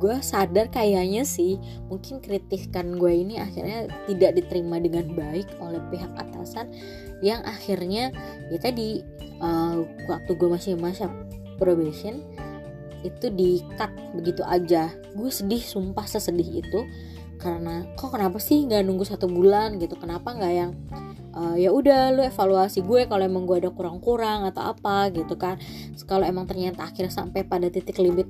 gue 0.00 0.16
sadar 0.24 0.72
kayaknya 0.72 1.28
sih 1.28 1.60
mungkin 1.92 2.24
kritikan 2.24 2.96
gue 2.96 3.12
ini 3.12 3.36
akhirnya 3.36 3.92
tidak 4.08 4.40
diterima 4.40 4.80
dengan 4.80 5.12
baik 5.12 5.46
oleh 5.60 5.80
pihak 5.92 6.12
atasan. 6.16 6.72
Yang 7.20 7.40
akhirnya 7.44 8.04
ya 8.48 8.58
tadi 8.58 9.04
uh, 9.44 9.84
waktu 10.08 10.32
gue 10.32 10.48
masih 10.48 10.80
masa 10.80 11.12
probation 11.60 12.24
itu 13.04 13.28
di 13.28 13.60
cut 13.76 13.92
begitu 14.16 14.40
aja. 14.48 14.88
Gue 15.12 15.28
sedih 15.28 15.60
sumpah 15.60 16.08
sesedih 16.08 16.64
itu. 16.64 16.80
Karena 17.40 17.88
kok 17.96 18.12
kenapa 18.12 18.36
sih 18.36 18.68
nggak 18.68 18.84
nunggu 18.84 19.04
satu 19.08 19.24
bulan? 19.24 19.80
gitu. 19.80 19.96
Kenapa 19.96 20.36
nggak 20.36 20.52
yang 20.52 20.76
uh, 21.34 21.56
ya 21.56 21.70
udah 21.70 22.14
lu 22.14 22.22
evaluasi 22.26 22.82
gue 22.82 23.06
kalau 23.06 23.22
emang 23.22 23.46
gue 23.46 23.62
ada 23.62 23.70
kurang-kurang 23.70 24.46
atau 24.48 24.74
apa 24.74 25.10
gitu 25.14 25.38
kan. 25.38 25.58
Kalau 26.06 26.26
emang 26.26 26.46
ternyata 26.46 26.86
akhirnya 26.86 27.12
sampai 27.12 27.46
pada 27.46 27.70
titik 27.70 27.98
limit 27.98 28.26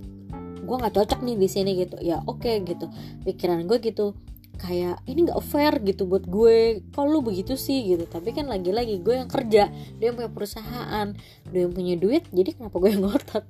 gue 0.60 0.76
nggak 0.76 0.94
cocok 0.94 1.20
nih 1.24 1.36
di 1.36 1.48
sini 1.48 1.70
gitu. 1.80 1.96
Ya 2.00 2.20
oke 2.24 2.44
okay, 2.44 2.62
gitu. 2.62 2.86
Pikiran 3.24 3.64
gue 3.64 3.80
gitu 3.80 4.14
kayak 4.60 5.00
ini 5.08 5.24
nggak 5.24 5.40
fair 5.40 5.80
gitu 5.80 6.04
buat 6.04 6.28
gue. 6.28 6.84
Kalau 6.92 7.08
lu 7.08 7.20
begitu 7.24 7.56
sih? 7.56 7.80
Gitu. 7.88 8.04
Tapi 8.04 8.36
kan 8.36 8.46
lagi-lagi 8.46 9.00
gue 9.00 9.14
yang 9.16 9.30
kerja 9.30 9.72
dia 9.72 10.04
yang 10.04 10.16
punya 10.16 10.30
perusahaan 10.30 11.16
dia 11.50 11.60
yang 11.66 11.72
punya 11.72 11.94
duit 11.96 12.28
jadi 12.30 12.54
kenapa 12.54 12.76
gue 12.76 12.90
yang 12.92 13.02
ngotot? 13.08 13.44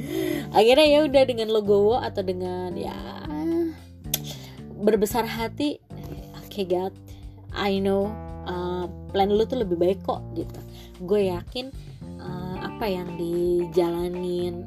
Akhirnya 0.58 0.86
ya 0.88 0.98
udah 1.04 1.22
dengan 1.28 1.48
logowo 1.52 2.00
atau 2.00 2.24
dengan 2.24 2.72
ya 2.74 2.96
berbesar 4.86 5.24
hati 5.24 5.80
oke 6.36 6.48
okay, 6.48 6.64
God 6.68 6.92
I 7.56 7.80
know 7.80 8.25
uh, 8.46 8.86
plan 9.12 9.28
lu 9.30 9.44
tuh 9.44 9.60
lebih 9.60 9.76
baik 9.76 10.00
kok 10.06 10.22
gitu. 10.32 10.60
Gue 11.04 11.28
yakin 11.30 11.70
uh, 12.22 12.56
apa 12.64 12.86
yang 12.88 13.18
dijalanin 13.18 14.64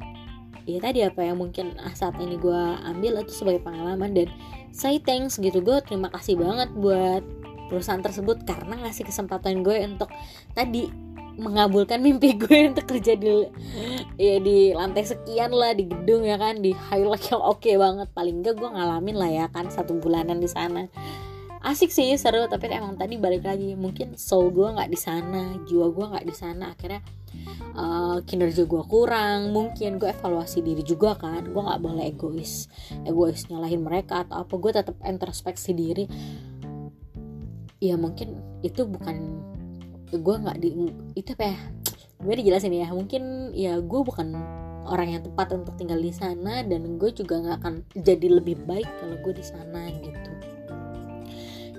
ya 0.68 0.78
tadi 0.78 1.02
apa 1.02 1.24
yang 1.24 1.40
mungkin 1.40 1.74
saat 1.96 2.14
ini 2.20 2.38
gue 2.38 2.62
ambil 2.86 3.24
itu 3.24 3.32
sebagai 3.32 3.64
pengalaman 3.64 4.14
dan 4.14 4.28
say 4.70 5.00
thanks 5.02 5.40
gitu. 5.40 5.58
Gue 5.64 5.82
terima 5.82 6.12
kasih 6.12 6.38
banget 6.38 6.70
buat 6.76 7.24
perusahaan 7.70 8.02
tersebut 8.02 8.42
karena 8.46 8.82
ngasih 8.86 9.06
kesempatan 9.06 9.62
gue 9.62 9.76
untuk 9.86 10.10
tadi 10.54 10.90
mengabulkan 11.40 12.02
mimpi 12.02 12.36
gue 12.42 12.74
untuk 12.74 12.84
kerja 12.84 13.16
di 13.16 13.46
ya 14.20 14.36
di 14.42 14.76
lantai 14.76 15.06
sekian 15.06 15.54
lah 15.54 15.72
di 15.72 15.88
gedung 15.88 16.26
ya 16.26 16.36
kan 16.36 16.60
di 16.60 16.76
highlight 16.76 17.32
yang 17.32 17.42
oke 17.42 17.62
okay 17.62 17.74
banget. 17.80 18.08
Paling 18.12 18.44
enggak 18.44 18.58
gue 18.60 18.68
ngalamin 18.68 19.16
lah 19.16 19.30
ya 19.30 19.46
kan 19.48 19.70
satu 19.72 19.96
bulanan 19.96 20.38
di 20.38 20.50
sana 20.50 20.86
asik 21.60 21.92
sih 21.92 22.16
seru 22.16 22.48
tapi 22.48 22.72
emang 22.72 22.96
tadi 22.96 23.20
balik 23.20 23.44
lagi. 23.44 23.76
Mungkin 23.76 24.16
soul 24.16 24.48
gue 24.52 24.68
nggak 24.72 24.88
di 24.88 24.98
sana 24.98 25.60
jiwa 25.68 25.92
gue 25.92 26.06
nggak 26.16 26.26
di 26.26 26.34
sana. 26.34 26.72
Akhirnya 26.72 27.04
uh, 27.76 28.24
kinerja 28.24 28.64
gue 28.64 28.82
kurang. 28.88 29.52
Mungkin 29.52 30.00
gue 30.00 30.08
evaluasi 30.08 30.64
diri 30.64 30.80
juga 30.80 31.14
kan. 31.20 31.44
Gue 31.44 31.60
nggak 31.60 31.80
boleh 31.84 32.04
egois 32.08 32.66
egois 33.04 33.44
nyalahin 33.52 33.84
mereka 33.84 34.24
atau 34.24 34.44
apa. 34.44 34.54
Gue 34.56 34.72
tetap 34.72 34.96
introspeksi 35.04 35.76
diri. 35.76 36.04
Ya 37.80 37.96
mungkin 38.00 38.40
itu 38.64 38.84
bukan 38.88 39.16
gue 40.10 40.36
nggak 40.40 40.58
di 40.60 40.68
itu 41.12 41.30
apa 41.36 41.44
ya? 41.52 41.58
Gue 42.24 42.34
dijelasin 42.40 42.72
ya. 42.72 42.88
Mungkin 42.88 43.52
ya 43.52 43.76
gue 43.84 44.00
bukan 44.00 44.32
orang 44.88 45.12
yang 45.12 45.22
tepat 45.22 45.52
untuk 45.54 45.76
tinggal 45.76 46.00
di 46.00 46.10
sana 46.10 46.64
dan 46.64 46.96
gue 46.96 47.10
juga 47.12 47.36
nggak 47.36 47.56
akan 47.60 47.74
jadi 48.00 48.40
lebih 48.40 48.64
baik 48.64 48.88
kalau 48.98 49.16
gue 49.20 49.36
di 49.36 49.44
sana 49.44 49.86
gitu 49.92 50.49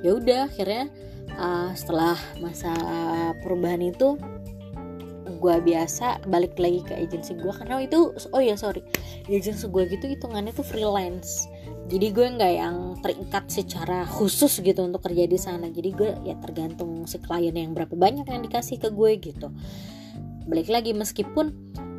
ya 0.02 0.18
udah 0.18 0.50
akhirnya 0.50 0.90
uh, 1.38 1.72
setelah 1.78 2.18
masa 2.42 2.74
perubahan 3.46 3.82
itu 3.82 4.18
gue 5.42 5.56
biasa 5.66 6.22
balik 6.30 6.54
lagi 6.62 6.86
ke 6.86 6.94
agensi 6.94 7.34
gue 7.34 7.50
karena 7.50 7.82
itu 7.82 8.14
oh 8.14 8.42
ya 8.42 8.54
sorry 8.54 8.86
di 9.26 9.42
agensi 9.42 9.66
gue 9.66 9.84
gitu 9.90 10.06
hitungannya 10.06 10.54
tuh 10.54 10.66
freelance. 10.66 11.50
Jadi 11.90 12.08
gue 12.14 12.24
nggak 12.24 12.54
yang 12.56 12.96
terikat 13.04 13.52
secara 13.52 14.08
khusus 14.08 14.64
gitu 14.64 14.80
untuk 14.86 15.04
kerja 15.04 15.28
di 15.28 15.36
sana. 15.36 15.68
Jadi 15.68 15.90
gue 15.92 16.14
ya 16.24 16.38
tergantung 16.40 17.04
si 17.04 17.20
klien 17.20 17.52
yang 17.52 17.76
berapa 17.76 17.92
banyak 17.98 18.24
yang 18.30 18.42
dikasih 18.46 18.80
ke 18.80 18.94
gue 18.94 19.12
gitu. 19.20 19.52
Balik 20.48 20.72
lagi 20.72 20.96
meskipun 20.96 21.52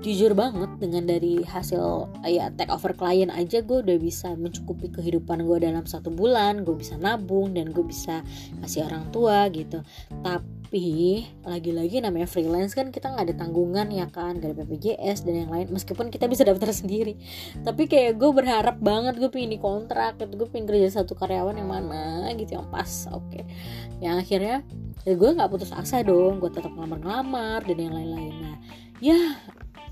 jujur 0.02 0.34
banget 0.34 0.66
dengan 0.82 1.06
dari 1.06 1.46
hasil 1.46 2.10
ya 2.26 2.50
take 2.58 2.74
over 2.74 2.90
klien 2.90 3.30
aja 3.30 3.62
gue 3.62 3.86
udah 3.86 3.98
bisa 4.02 4.34
mencukupi 4.34 4.90
kehidupan 4.90 5.46
gue 5.46 5.62
dalam 5.62 5.86
satu 5.86 6.10
bulan. 6.10 6.66
Gue 6.66 6.82
bisa 6.82 6.98
nabung 6.98 7.54
dan 7.54 7.70
gue 7.70 7.86
bisa 7.86 8.26
kasih 8.60 8.90
orang 8.90 9.06
tua 9.14 9.46
gitu. 9.54 9.86
Tapi 10.26 11.22
lagi-lagi 11.46 12.02
namanya 12.02 12.26
freelance 12.26 12.74
kan 12.74 12.90
kita 12.90 13.14
nggak 13.14 13.30
ada 13.30 13.34
tanggungan 13.46 13.94
ya 13.94 14.10
kan? 14.10 14.42
Gak 14.42 14.52
ada 14.52 14.66
BPJS 14.66 15.22
dan 15.22 15.46
yang 15.46 15.50
lain 15.54 15.70
meskipun 15.70 16.10
kita 16.10 16.26
bisa 16.26 16.42
daftar 16.42 16.74
sendiri. 16.82 17.14
Tapi 17.62 17.86
kayak 17.86 18.18
gue 18.18 18.30
berharap 18.34 18.82
banget 18.82 19.22
gue 19.22 19.30
pengen 19.30 19.54
di 19.54 19.60
kontrak 19.62 20.18
gitu. 20.18 20.34
Gue 20.34 20.48
pengen 20.50 20.66
kerja 20.66 21.00
satu 21.00 21.14
karyawan 21.14 21.62
yang 21.62 21.70
mana 21.70 22.26
gitu 22.34 22.58
yang 22.58 22.66
pas 22.66 23.06
oke. 23.14 23.22
Okay. 23.30 23.46
yang 24.02 24.18
akhirnya 24.18 24.66
ya 25.06 25.14
gue 25.14 25.30
nggak 25.30 25.46
putus 25.46 25.70
asa 25.70 26.02
dong 26.02 26.42
gue 26.42 26.50
tetap 26.50 26.74
ngelamar-ngelamar 26.74 27.62
dan 27.62 27.78
yang 27.78 27.94
lain-lain. 27.94 28.34
Nah 28.42 28.56
ya 29.02 29.18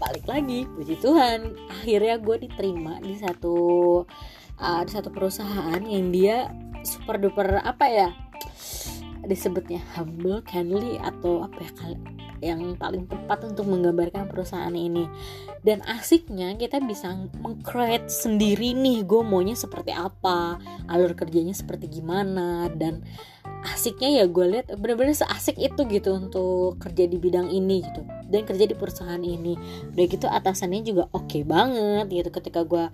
balik 0.00 0.24
lagi. 0.24 0.64
Puji 0.64 0.96
Tuhan. 0.98 1.54
Akhirnya 1.68 2.16
gue 2.16 2.48
diterima 2.48 2.96
di 3.04 3.20
satu 3.20 3.56
uh, 4.56 4.82
di 4.82 4.90
satu 4.90 5.12
perusahaan 5.12 5.80
yang 5.84 6.08
dia 6.08 6.48
super 6.80 7.20
duper 7.20 7.60
apa 7.60 7.86
ya 7.86 8.08
disebutnya 9.28 9.84
humble, 9.94 10.40
kindly 10.48 10.96
atau 10.96 11.44
apa 11.44 11.60
ya 11.60 11.70
yang 12.40 12.76
paling 12.76 13.06
tepat 13.06 13.44
untuk 13.46 13.68
menggambarkan 13.68 14.26
perusahaan 14.26 14.72
ini. 14.72 15.06
Dan 15.60 15.84
asiknya 15.84 16.56
kita 16.56 16.80
bisa 16.80 17.12
mengcreate 17.40 18.08
sendiri 18.08 18.72
nih 18.72 19.04
gue 19.04 19.20
maunya 19.20 19.52
seperti 19.52 19.92
apa 19.92 20.56
alur 20.88 21.12
kerjanya 21.12 21.52
seperti 21.52 22.00
gimana 22.00 22.72
dan 22.72 23.04
asiknya 23.60 24.20
ya 24.20 24.24
gue 24.24 24.46
lihat 24.56 24.72
bener-bener 24.80 25.12
seasik 25.12 25.60
itu 25.60 25.84
gitu 25.84 26.16
untuk 26.16 26.80
kerja 26.80 27.04
di 27.04 27.20
bidang 27.20 27.52
ini 27.52 27.84
gitu 27.84 28.00
dan 28.32 28.48
kerja 28.48 28.64
di 28.64 28.72
perusahaan 28.72 29.20
ini. 29.20 29.54
Udah 29.92 30.04
gitu 30.08 30.26
atasannya 30.26 30.80
juga 30.80 31.12
oke 31.12 31.28
okay 31.28 31.42
banget 31.44 32.08
gitu 32.08 32.30
ketika 32.32 32.64
gue 32.64 32.88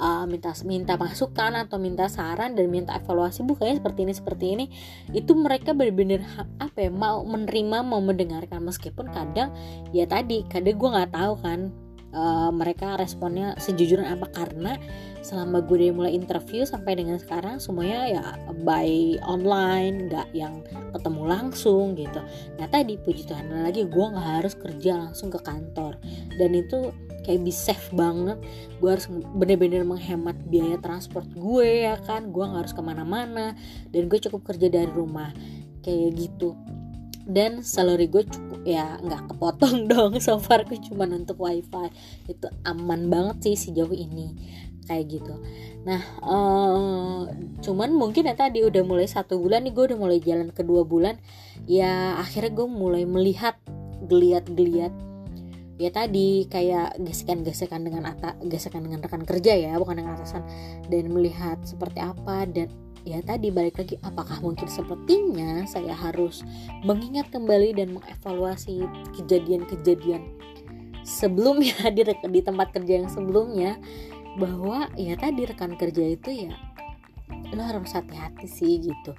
uh, 0.00 0.24
minta 0.24 0.56
minta 0.64 0.96
masukan 0.96 1.52
atau 1.54 1.76
minta 1.76 2.08
saran 2.08 2.56
dan 2.56 2.66
minta 2.72 2.96
evaluasi 2.96 3.44
bukannya 3.44 3.78
seperti 3.78 4.00
ini 4.08 4.14
seperti 4.16 4.46
ini. 4.56 4.64
Itu 5.12 5.36
mereka 5.36 5.76
benar-benar 5.76 6.24
apa 6.58 6.88
ya 6.88 6.90
mau 6.90 7.22
menerima 7.22 7.84
mau 7.84 8.00
mendengarkan. 8.00 8.64
Meskipun 8.64 9.12
kadang 9.12 9.52
ya 9.92 10.08
tadi 10.08 10.42
kadang 10.48 10.80
gue 10.80 10.90
nggak 10.90 11.12
tahu 11.12 11.34
kan 11.44 11.70
uh, 12.16 12.50
mereka 12.50 12.96
responnya 12.96 13.54
sejujurnya 13.60 14.16
apa. 14.16 14.26
Karena 14.32 14.74
selama 15.20 15.60
gue 15.60 15.76
dari 15.76 15.92
mulai 15.92 16.16
interview 16.16 16.64
sampai 16.64 16.96
dengan 16.96 17.20
sekarang 17.20 17.60
semuanya 17.60 18.00
ya 18.08 18.24
by 18.64 19.20
online 19.28 20.08
nggak 20.08 20.32
yang 20.32 20.64
ketemu 20.96 21.22
langsung 21.28 21.92
gitu. 21.92 22.24
Nah 22.56 22.66
tadi 22.72 22.96
puji 22.96 23.28
Tuhan 23.28 23.52
lagi 23.52 23.84
gue 23.84 24.06
nggak 24.16 24.28
harus 24.40 24.56
kerja 24.56 24.96
langsung 24.96 25.28
ke 25.28 25.38
kantor. 25.44 26.00
Dan 26.40 26.56
itu 26.56 26.88
kayak 27.24 27.40
be 27.44 27.52
safe 27.52 27.88
banget. 27.92 28.40
Gue 28.80 28.96
harus 28.96 29.06
bener-bener 29.36 29.84
menghemat 29.84 30.36
biaya 30.48 30.80
transport 30.80 31.28
gue 31.36 31.88
ya 31.88 31.96
kan? 32.00 32.32
Gue 32.32 32.44
nggak 32.44 32.68
harus 32.68 32.74
ke 32.76 32.82
mana-mana 32.82 33.56
dan 33.92 34.02
gue 34.08 34.18
cukup 34.18 34.54
kerja 34.54 34.72
dari 34.72 34.90
rumah. 34.90 35.32
Kayak 35.84 36.16
gitu. 36.16 36.56
Dan 37.30 37.62
salary 37.62 38.10
gue 38.10 38.26
cukup 38.26 38.60
ya 38.64 38.98
nggak 39.00 39.34
kepotong 39.34 39.86
dong. 39.92 40.18
So 40.18 40.40
far 40.40 40.64
gue 40.64 40.80
cuma 40.80 41.06
untuk 41.08 41.40
wifi. 41.40 41.92
Itu 42.28 42.48
aman 42.64 43.12
banget 43.12 43.36
sih 43.44 43.70
sejauh 43.70 43.92
ini. 43.92 44.36
Kayak 44.88 45.20
gitu. 45.20 45.34
Nah 45.86 46.02
uh, 46.24 47.30
cuman 47.62 47.94
mungkin 47.94 48.26
ya 48.26 48.34
tadi 48.34 48.64
udah 48.64 48.82
mulai 48.82 49.06
satu 49.06 49.38
bulan 49.38 49.62
nih 49.62 49.72
gue 49.76 49.84
udah 49.92 49.98
mulai 50.00 50.18
jalan 50.18 50.50
kedua 50.50 50.82
bulan. 50.88 51.20
Ya 51.68 52.16
akhirnya 52.18 52.50
gue 52.56 52.66
mulai 52.66 53.04
melihat 53.04 53.60
geliat-geliat 54.00 55.09
ya 55.80 55.88
tadi 55.88 56.44
kayak 56.44 57.00
gesekan-gesekan 57.00 57.80
dengan 57.80 58.04
ata 58.04 58.36
gesekan 58.44 58.84
dengan 58.84 59.00
rekan 59.00 59.24
kerja 59.24 59.56
ya 59.56 59.80
bukan 59.80 60.04
dengan 60.04 60.20
atasan. 60.20 60.44
Dan 60.92 61.08
melihat 61.08 61.56
seperti 61.64 62.04
apa 62.04 62.44
dan 62.44 62.68
ya 63.08 63.24
tadi 63.24 63.48
balik 63.48 63.80
lagi 63.80 63.96
apakah 64.04 64.44
mungkin 64.44 64.68
sepertinya 64.68 65.64
saya 65.64 65.96
harus 65.96 66.44
mengingat 66.84 67.32
kembali 67.32 67.72
dan 67.72 67.96
mengevaluasi 67.96 68.84
kejadian-kejadian 69.16 70.20
sebelumnya 71.00 71.88
di, 71.96 72.04
di 72.04 72.40
tempat 72.44 72.76
kerja 72.76 73.00
yang 73.00 73.08
sebelumnya 73.08 73.80
bahwa 74.36 74.86
ya 74.94 75.16
tadi 75.16 75.48
rekan 75.48 75.74
kerja 75.74 76.14
itu 76.14 76.48
ya 76.48 76.54
lo 77.50 77.62
harus 77.62 77.90
hati-hati 77.94 78.46
sih 78.46 78.78
gitu 78.78 79.12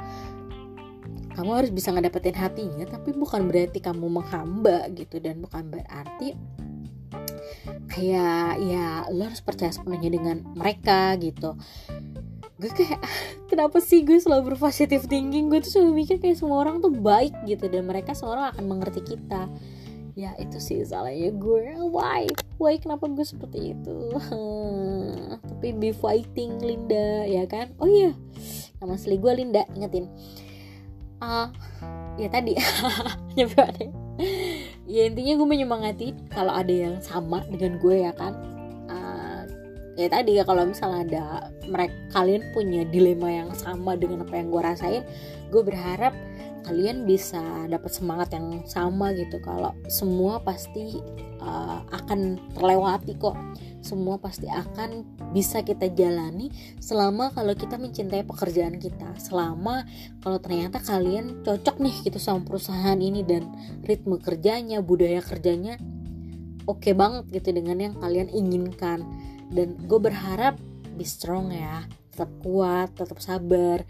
kamu 1.31 1.51
harus 1.63 1.71
bisa 1.71 1.91
ngedapetin 1.95 2.35
hatinya 2.35 2.85
tapi 2.87 3.15
bukan 3.15 3.47
berarti 3.47 3.79
kamu 3.79 4.07
menghamba 4.07 4.91
gitu 4.91 5.17
dan 5.23 5.39
bukan 5.39 5.71
berarti 5.71 6.35
kayak 7.91 8.59
ya 8.63 9.05
lo 9.11 9.27
harus 9.27 9.43
percaya 9.43 9.71
sepenuhnya 9.71 10.11
dengan 10.15 10.43
mereka 10.55 11.15
gitu. 11.19 11.59
Gue 12.61 12.71
kayak 12.71 13.01
kenapa 13.51 13.81
sih 13.81 14.05
gue 14.05 14.21
selalu 14.21 14.55
berpositif 14.55 15.09
thinking? 15.09 15.51
Gue 15.51 15.59
tuh 15.65 15.81
selalu 15.81 16.05
mikir 16.05 16.17
kayak 16.21 16.39
semua 16.39 16.63
orang 16.63 16.79
tuh 16.79 16.93
baik 16.93 17.33
gitu 17.49 17.67
dan 17.67 17.89
mereka 17.89 18.15
semua 18.15 18.37
orang 18.37 18.47
akan 18.55 18.65
mengerti 18.69 19.01
kita. 19.03 19.49
Ya 20.15 20.35
itu 20.37 20.61
sih 20.61 20.83
salahnya 20.85 21.33
gue. 21.35 21.75
Why? 21.83 22.29
Why 22.61 22.77
kenapa 22.79 23.09
gue 23.09 23.25
seperti 23.25 23.75
itu? 23.75 23.97
Tapi 25.49 25.67
be 25.75 25.91
fighting 25.91 26.61
Linda 26.61 27.25
ya 27.27 27.43
kan? 27.49 27.73
Oh 27.81 27.89
iya 27.89 28.15
nama 28.79 28.97
asli 28.97 29.17
gue 29.19 29.31
Linda 29.35 29.65
ingetin. 29.77 30.05
ah 30.09 30.50
uh, 31.21 31.47
ya 32.17 32.27
tadi. 32.27 32.57
Nyampe 33.37 33.89
ya 34.91 35.07
intinya 35.07 35.33
gue 35.39 35.47
menyemangati 35.47 36.07
kalau 36.29 36.51
ada 36.51 36.73
yang 36.73 36.99
sama 36.99 37.41
dengan 37.47 37.79
gue 37.79 38.05
ya 38.05 38.13
kan? 38.13 38.33
Uh, 38.91 39.41
ya 39.95 40.07
tadi 40.11 40.37
ya 40.37 40.43
kalau 40.43 40.67
misalnya 40.67 40.99
ada 41.07 41.23
mereka 41.69 41.95
kalian 42.11 42.43
punya 42.51 42.83
dilema 42.89 43.29
yang 43.31 43.51
sama 43.55 43.95
dengan 43.95 44.27
apa 44.27 44.33
yang 44.35 44.51
gue 44.51 44.61
rasain 44.61 45.03
gue 45.51 45.61
berharap 45.61 46.15
kalian 46.65 47.03
bisa 47.09 47.41
dapat 47.67 47.91
semangat 47.91 48.33
yang 48.33 48.63
sama 48.69 49.11
gitu. 49.17 49.41
Kalau 49.41 49.73
semua 49.89 50.41
pasti 50.41 50.97
uh, 51.41 51.79
akan 51.89 52.39
terlewati 52.55 53.17
kok. 53.17 53.37
Semua 53.81 54.21
pasti 54.21 54.45
akan 54.45 55.01
bisa 55.33 55.65
kita 55.65 55.89
jalani 55.89 56.53
selama 56.77 57.33
kalau 57.33 57.57
kita 57.57 57.81
mencintai 57.81 58.21
pekerjaan 58.21 58.77
kita. 58.77 59.17
Selama 59.17 59.83
kalau 60.21 60.37
ternyata 60.37 60.77
kalian 60.77 61.41
cocok 61.41 61.81
nih 61.81 61.95
gitu 62.05 62.21
sama 62.21 62.45
perusahaan 62.45 62.97
ini 62.97 63.25
dan 63.25 63.49
ritme 63.81 64.21
kerjanya 64.21 64.85
budaya 64.85 65.17
kerjanya 65.25 65.81
oke 66.69 66.77
okay 66.77 66.93
banget 66.93 67.25
gitu 67.33 67.57
dengan 67.57 67.81
yang 67.81 67.95
kalian 67.97 68.29
inginkan. 68.29 69.01
Dan 69.51 69.81
gue 69.89 69.99
berharap 69.99 70.61
be 70.93 71.03
strong 71.03 71.49
ya 71.49 71.83
tetap 72.11 72.29
kuat 72.43 72.91
tetap 72.93 73.17
sabar 73.23 73.81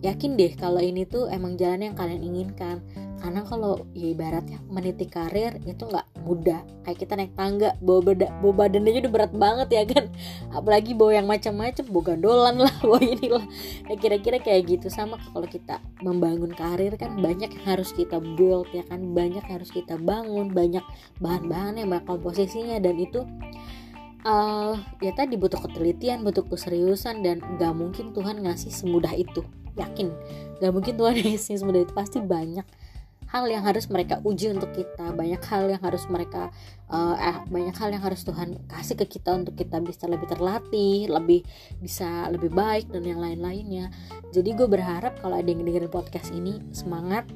yakin 0.00 0.36
deh 0.36 0.52
kalau 0.56 0.80
ini 0.80 1.04
tuh 1.04 1.28
emang 1.28 1.60
jalan 1.60 1.92
yang 1.92 1.96
kalian 1.96 2.24
inginkan. 2.24 2.80
Karena 3.20 3.44
kalau 3.44 3.84
ya 3.92 4.16
ibaratnya 4.16 4.64
meniti 4.64 5.04
karir 5.04 5.60
itu 5.68 5.84
nggak 5.84 6.24
mudah. 6.24 6.64
Kayak 6.88 6.98
kita 7.04 7.12
naik 7.20 7.36
tangga 7.36 7.76
bawa 7.84 8.00
beda 8.00 8.32
bawa 8.40 8.64
badan 8.64 8.88
aja 8.88 8.98
udah 9.04 9.12
berat 9.12 9.32
banget 9.36 9.68
ya 9.76 9.82
kan. 9.84 10.04
Apalagi 10.56 10.96
bawa 10.96 11.20
yang 11.20 11.28
macam-macam 11.28 11.84
bawa 11.84 12.04
gandolan 12.08 12.56
lah 12.64 12.74
bawa 12.88 12.96
inilah. 13.04 13.44
Ya 13.92 13.94
kira-kira 14.00 14.40
kayak 14.40 14.72
gitu. 14.72 14.88
Sama 14.88 15.20
kalau 15.20 15.44
kita 15.44 15.84
membangun 16.00 16.56
karir 16.56 16.96
kan 16.96 17.20
banyak 17.20 17.52
yang 17.52 17.66
harus 17.68 17.92
kita 17.92 18.16
build 18.40 18.72
ya 18.72 18.88
kan. 18.88 19.04
Banyak 19.12 19.44
yang 19.44 19.56
harus 19.60 19.68
kita 19.68 20.00
bangun 20.00 20.56
banyak 20.56 20.82
bahan-bahan 21.20 21.76
yang 21.76 21.92
bakal 21.92 22.16
posisinya. 22.16 22.80
Dan 22.80 22.96
itu 23.04 23.20
uh, 24.24 24.74
ya 25.00 25.12
tadi 25.16 25.36
butuh 25.36 25.60
ketelitian 25.60 26.22
butuh 26.24 26.44
keseriusan 26.46 27.24
dan 27.24 27.40
gak 27.60 27.74
mungkin 27.76 28.12
Tuhan 28.12 28.42
ngasih 28.44 28.72
semudah 28.72 29.12
itu. 29.16 29.44
Yakin 29.78 30.12
gak 30.58 30.72
mungkin 30.74 30.94
Tuhan 30.98 31.14
ngasih 31.24 31.60
semudah 31.60 31.80
itu. 31.84 31.92
Pasti 31.94 32.18
banyak 32.20 32.66
hal 33.30 33.46
yang 33.46 33.62
harus 33.62 33.86
mereka 33.86 34.18
uji 34.26 34.50
untuk 34.50 34.74
kita 34.74 35.14
banyak 35.14 35.38
hal 35.46 35.70
yang 35.70 35.78
harus 35.78 36.02
mereka 36.10 36.50
uh, 36.90 37.14
eh 37.14 37.38
banyak 37.46 37.78
hal 37.78 37.94
yang 37.94 38.02
harus 38.02 38.26
Tuhan 38.26 38.58
kasih 38.66 38.98
ke 38.98 39.06
kita 39.06 39.38
untuk 39.38 39.54
kita 39.54 39.78
bisa 39.78 40.10
lebih 40.10 40.26
terlatih 40.26 41.06
lebih 41.06 41.46
bisa 41.78 42.26
lebih 42.34 42.50
baik 42.50 42.90
dan 42.90 43.06
yang 43.06 43.22
lain-lainnya. 43.22 43.94
Jadi 44.34 44.50
gue 44.58 44.66
berharap 44.66 45.22
kalau 45.22 45.38
ada 45.38 45.46
yang 45.46 45.62
dengerin 45.62 45.90
podcast 45.90 46.34
ini 46.34 46.58
semangat 46.74 47.30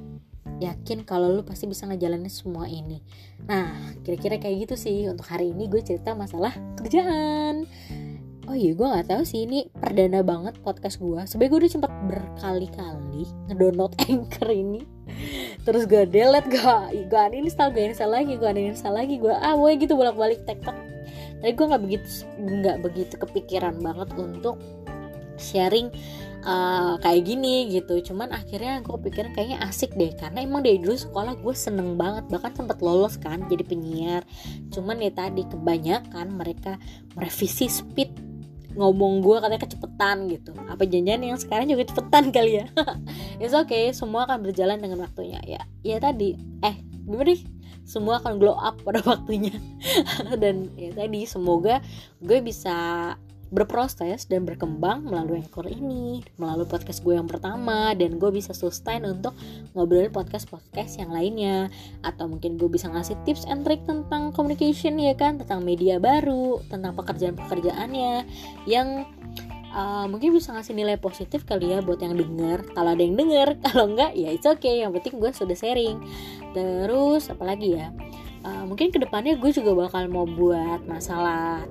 yakin 0.63 1.03
kalau 1.03 1.33
lu 1.33 1.43
pasti 1.43 1.67
bisa 1.67 1.89
ngejalanin 1.89 2.31
semua 2.31 2.71
ini. 2.71 3.03
Nah 3.49 3.95
kira-kira 4.07 4.39
kayak 4.39 4.69
gitu 4.69 4.75
sih. 4.79 5.09
Untuk 5.11 5.27
hari 5.27 5.51
ini 5.51 5.67
gue 5.67 5.83
cerita 5.83 6.15
masalah 6.15 6.55
kerjaan. 6.79 7.67
Oh 8.45 8.53
iya 8.53 8.77
gue 8.77 8.85
nggak 8.85 9.09
tahu 9.09 9.23
sih 9.25 9.49
ini 9.49 9.73
perdana 9.73 10.21
banget 10.21 10.61
podcast 10.61 11.01
gue. 11.01 11.21
Sebenernya 11.25 11.51
gue 11.51 11.61
udah 11.65 11.73
sempet 11.73 11.93
berkali-kali 12.07 13.25
ngedownload 13.49 13.93
anchor 14.05 14.49
ini. 14.53 14.81
Terus 15.65 15.89
gue 15.89 16.05
delete 16.05 16.49
gue 16.53 16.77
gue 17.09 17.21
uninstall 17.33 17.73
gue 17.73 17.89
install 17.89 18.13
lagi 18.13 18.37
gue 18.37 18.49
uninstall 18.49 18.95
lagi 19.01 19.17
gue 19.17 19.33
ah 19.33 19.57
gue 19.57 19.71
gitu 19.81 19.97
bolak-balik 19.97 20.45
tektok. 20.45 20.77
Tapi 21.41 21.53
gue 21.57 21.67
nggak 21.67 21.83
begitu 21.83 22.09
nggak 22.41 22.77
begitu 22.85 23.15
kepikiran 23.17 23.81
banget 23.81 24.13
untuk 24.17 24.61
sharing 25.37 25.91
uh, 26.45 26.95
kayak 27.01 27.25
gini 27.27 27.73
gitu. 27.73 28.13
Cuman 28.13 28.31
akhirnya 28.31 28.85
gue 28.85 28.99
pikir 29.01 29.33
kayaknya 29.33 29.65
asik 29.65 29.97
deh 29.97 30.13
karena 30.15 30.45
emang 30.45 30.63
dari 30.63 30.79
dulu 30.79 30.95
sekolah 30.95 31.35
gue 31.41 31.55
seneng 31.57 31.97
banget 31.97 32.29
bahkan 32.29 32.53
sempat 32.55 32.79
lolos 32.85 33.17
kan 33.19 33.43
jadi 33.49 33.65
penyiar. 33.65 34.23
Cuman 34.71 35.01
ya 35.01 35.11
tadi 35.11 35.43
kebanyakan 35.49 36.37
mereka 36.37 36.79
merevisi 37.17 37.67
speed 37.67 38.35
ngomong 38.75 39.23
gue 39.23 39.37
katanya 39.41 39.63
kecepetan 39.65 40.17
gitu. 40.31 40.51
Apa 40.69 40.83
janjian 40.85 41.23
yang 41.23 41.39
sekarang 41.41 41.67
juga 41.71 41.89
cepetan 41.89 42.31
kali 42.31 42.63
ya? 42.63 42.67
It's 43.43 43.57
okay 43.57 43.91
semua 43.97 44.29
akan 44.29 44.45
berjalan 44.45 44.79
dengan 44.79 45.03
waktunya. 45.03 45.41
Ya 45.43 45.63
ya 45.83 45.97
tadi 45.99 46.37
eh 46.63 46.77
gimana 47.05 47.33
nih 47.33 47.43
semua 47.85 48.17
akan 48.19 48.41
glow 48.41 48.57
up 48.57 48.81
pada 48.83 49.01
waktunya. 49.11 49.55
Dan 50.37 50.73
ya 50.75 50.93
tadi 50.93 51.25
semoga 51.25 51.81
gue 52.21 52.39
bisa 52.43 53.13
berproses 53.55 54.27
dan 54.27 54.43
berkembang 54.43 55.07
melalui 55.07 55.47
ekor 55.47 55.71
ini, 55.71 56.27
melalui 56.35 56.67
podcast 56.67 57.07
gue 57.07 57.15
yang 57.15 57.31
pertama, 57.31 57.95
dan 57.95 58.19
gue 58.19 58.31
bisa 58.35 58.51
sustain 58.51 59.07
untuk 59.07 59.31
ngobrolin 59.79 60.11
podcast-podcast 60.11 60.99
yang 60.99 61.15
lainnya, 61.15 61.71
atau 62.03 62.27
mungkin 62.27 62.59
gue 62.59 62.67
bisa 62.67 62.91
ngasih 62.91 63.15
tips 63.23 63.47
and 63.47 63.63
trick 63.63 63.87
tentang 63.87 64.35
communication 64.35 64.99
ya 64.99 65.15
kan, 65.15 65.39
tentang 65.39 65.63
media 65.63 66.03
baru, 66.03 66.59
tentang 66.67 66.99
pekerjaan-pekerjaannya, 66.99 68.27
yang 68.67 69.07
uh, 69.71 70.07
mungkin 70.11 70.35
bisa 70.35 70.55
ngasih 70.55 70.75
nilai 70.75 70.97
positif 70.99 71.47
kali 71.47 71.75
ya 71.75 71.83
buat 71.83 72.03
yang 72.03 72.19
denger. 72.19 72.75
Kalau 72.75 72.91
ada 72.95 73.03
yang 73.03 73.19
denger, 73.19 73.59
kalau 73.71 73.95
enggak 73.95 74.15
ya 74.19 74.35
it's 74.35 74.47
okay. 74.47 74.83
Yang 74.83 75.03
penting 75.03 75.15
gue 75.23 75.31
sudah 75.31 75.57
sharing. 75.59 75.99
Terus 76.55 77.31
apalagi 77.31 77.79
ya? 77.79 77.95
Uh, 78.45 78.69
mungkin 78.69 78.93
ke 78.93 79.01
depannya 79.01 79.41
gue 79.41 79.51
juga 79.51 79.73
bakal 79.73 80.05
mau 80.13 80.29
buat 80.29 80.85
masalah 80.85 81.65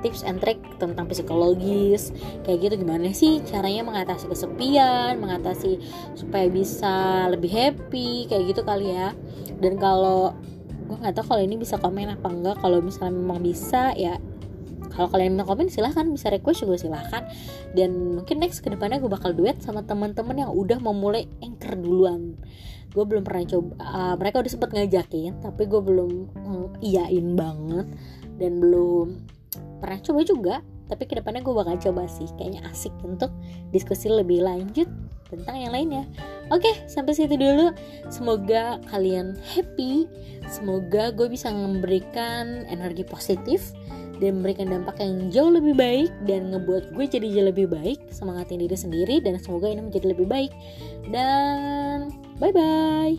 tips 0.00 0.24
and 0.24 0.40
trick 0.40 0.60
tentang 0.80 1.06
psikologis. 1.08 2.12
Kayak 2.44 2.58
gitu 2.68 2.74
gimana 2.84 3.12
sih 3.12 3.40
caranya 3.46 3.84
mengatasi 3.84 4.28
kesepian 4.28 5.20
mengatasi 5.20 5.80
supaya 6.16 6.48
bisa 6.48 7.26
lebih 7.32 7.52
happy 7.52 8.28
kayak 8.28 8.56
gitu 8.56 8.62
kali 8.64 8.92
ya. 8.92 9.12
Dan 9.60 9.76
kalau 9.76 10.34
gue 10.90 10.96
nggak 10.98 11.22
tahu 11.22 11.36
kalau 11.36 11.42
ini 11.44 11.54
bisa 11.60 11.78
komen 11.78 12.10
apa 12.10 12.28
enggak. 12.28 12.56
Kalau 12.58 12.82
misalnya 12.82 13.14
memang 13.14 13.40
bisa 13.44 13.94
ya 13.94 14.18
kalau 14.90 15.06
kalian 15.06 15.38
mau 15.38 15.46
komen 15.46 15.70
silahkan. 15.70 16.04
Bisa 16.10 16.28
request 16.28 16.66
juga 16.66 16.76
silahkan. 16.76 17.24
Dan 17.72 18.20
mungkin 18.20 18.42
next 18.42 18.60
ke 18.60 18.68
depannya 18.68 18.98
gue 18.98 19.08
bakal 19.08 19.32
duet 19.32 19.62
sama 19.62 19.86
teman-teman 19.86 20.48
yang 20.48 20.50
udah 20.50 20.82
memulai 20.82 21.30
anchor 21.40 21.78
duluan. 21.78 22.34
Gue 22.90 23.06
belum 23.06 23.22
pernah 23.22 23.46
coba 23.46 23.70
uh, 23.78 24.14
mereka 24.18 24.42
udah 24.42 24.50
sempet 24.50 24.74
ngajakin 24.74 25.38
tapi 25.38 25.62
gue 25.70 25.78
belum 25.78 26.10
mm, 26.34 26.66
iyain 26.82 27.26
banget. 27.38 27.86
Dan 28.40 28.58
belum 28.58 29.06
pernah 29.80 29.98
coba 29.98 30.20
juga 30.22 30.56
tapi 30.90 31.06
ke 31.06 31.14
depannya 31.14 31.46
gue 31.46 31.54
bakal 31.54 31.78
coba 31.78 32.10
sih. 32.10 32.26
Kayaknya 32.34 32.66
asik 32.66 32.90
untuk 33.06 33.30
diskusi 33.70 34.10
lebih 34.10 34.42
lanjut 34.42 34.90
tentang 35.30 35.56
yang 35.62 35.70
lainnya. 35.70 36.04
Oke 36.50 36.68
sampai 36.90 37.14
situ 37.14 37.38
dulu. 37.38 37.70
Semoga 38.10 38.82
kalian 38.90 39.38
happy. 39.54 40.10
Semoga 40.50 41.14
gue 41.14 41.30
bisa 41.30 41.54
memberikan 41.54 42.66
energi 42.66 43.06
positif 43.06 43.70
dan 44.18 44.42
memberikan 44.42 44.68
dampak 44.68 45.00
yang 45.00 45.32
jauh 45.32 45.48
lebih 45.48 45.78
baik 45.78 46.10
dan 46.28 46.52
ngebuat 46.52 46.92
gue 46.92 47.04
jadi 47.08 47.26
jauh 47.40 47.46
lebih 47.48 47.72
baik 47.72 48.12
semangatin 48.12 48.60
diri 48.60 48.76
sendiri 48.76 49.16
dan 49.24 49.40
semoga 49.40 49.70
ini 49.70 49.86
menjadi 49.86 50.10
lebih 50.10 50.26
baik. 50.26 50.52
Dan 51.08 52.10
bye 52.42 52.50
bye 52.50 53.14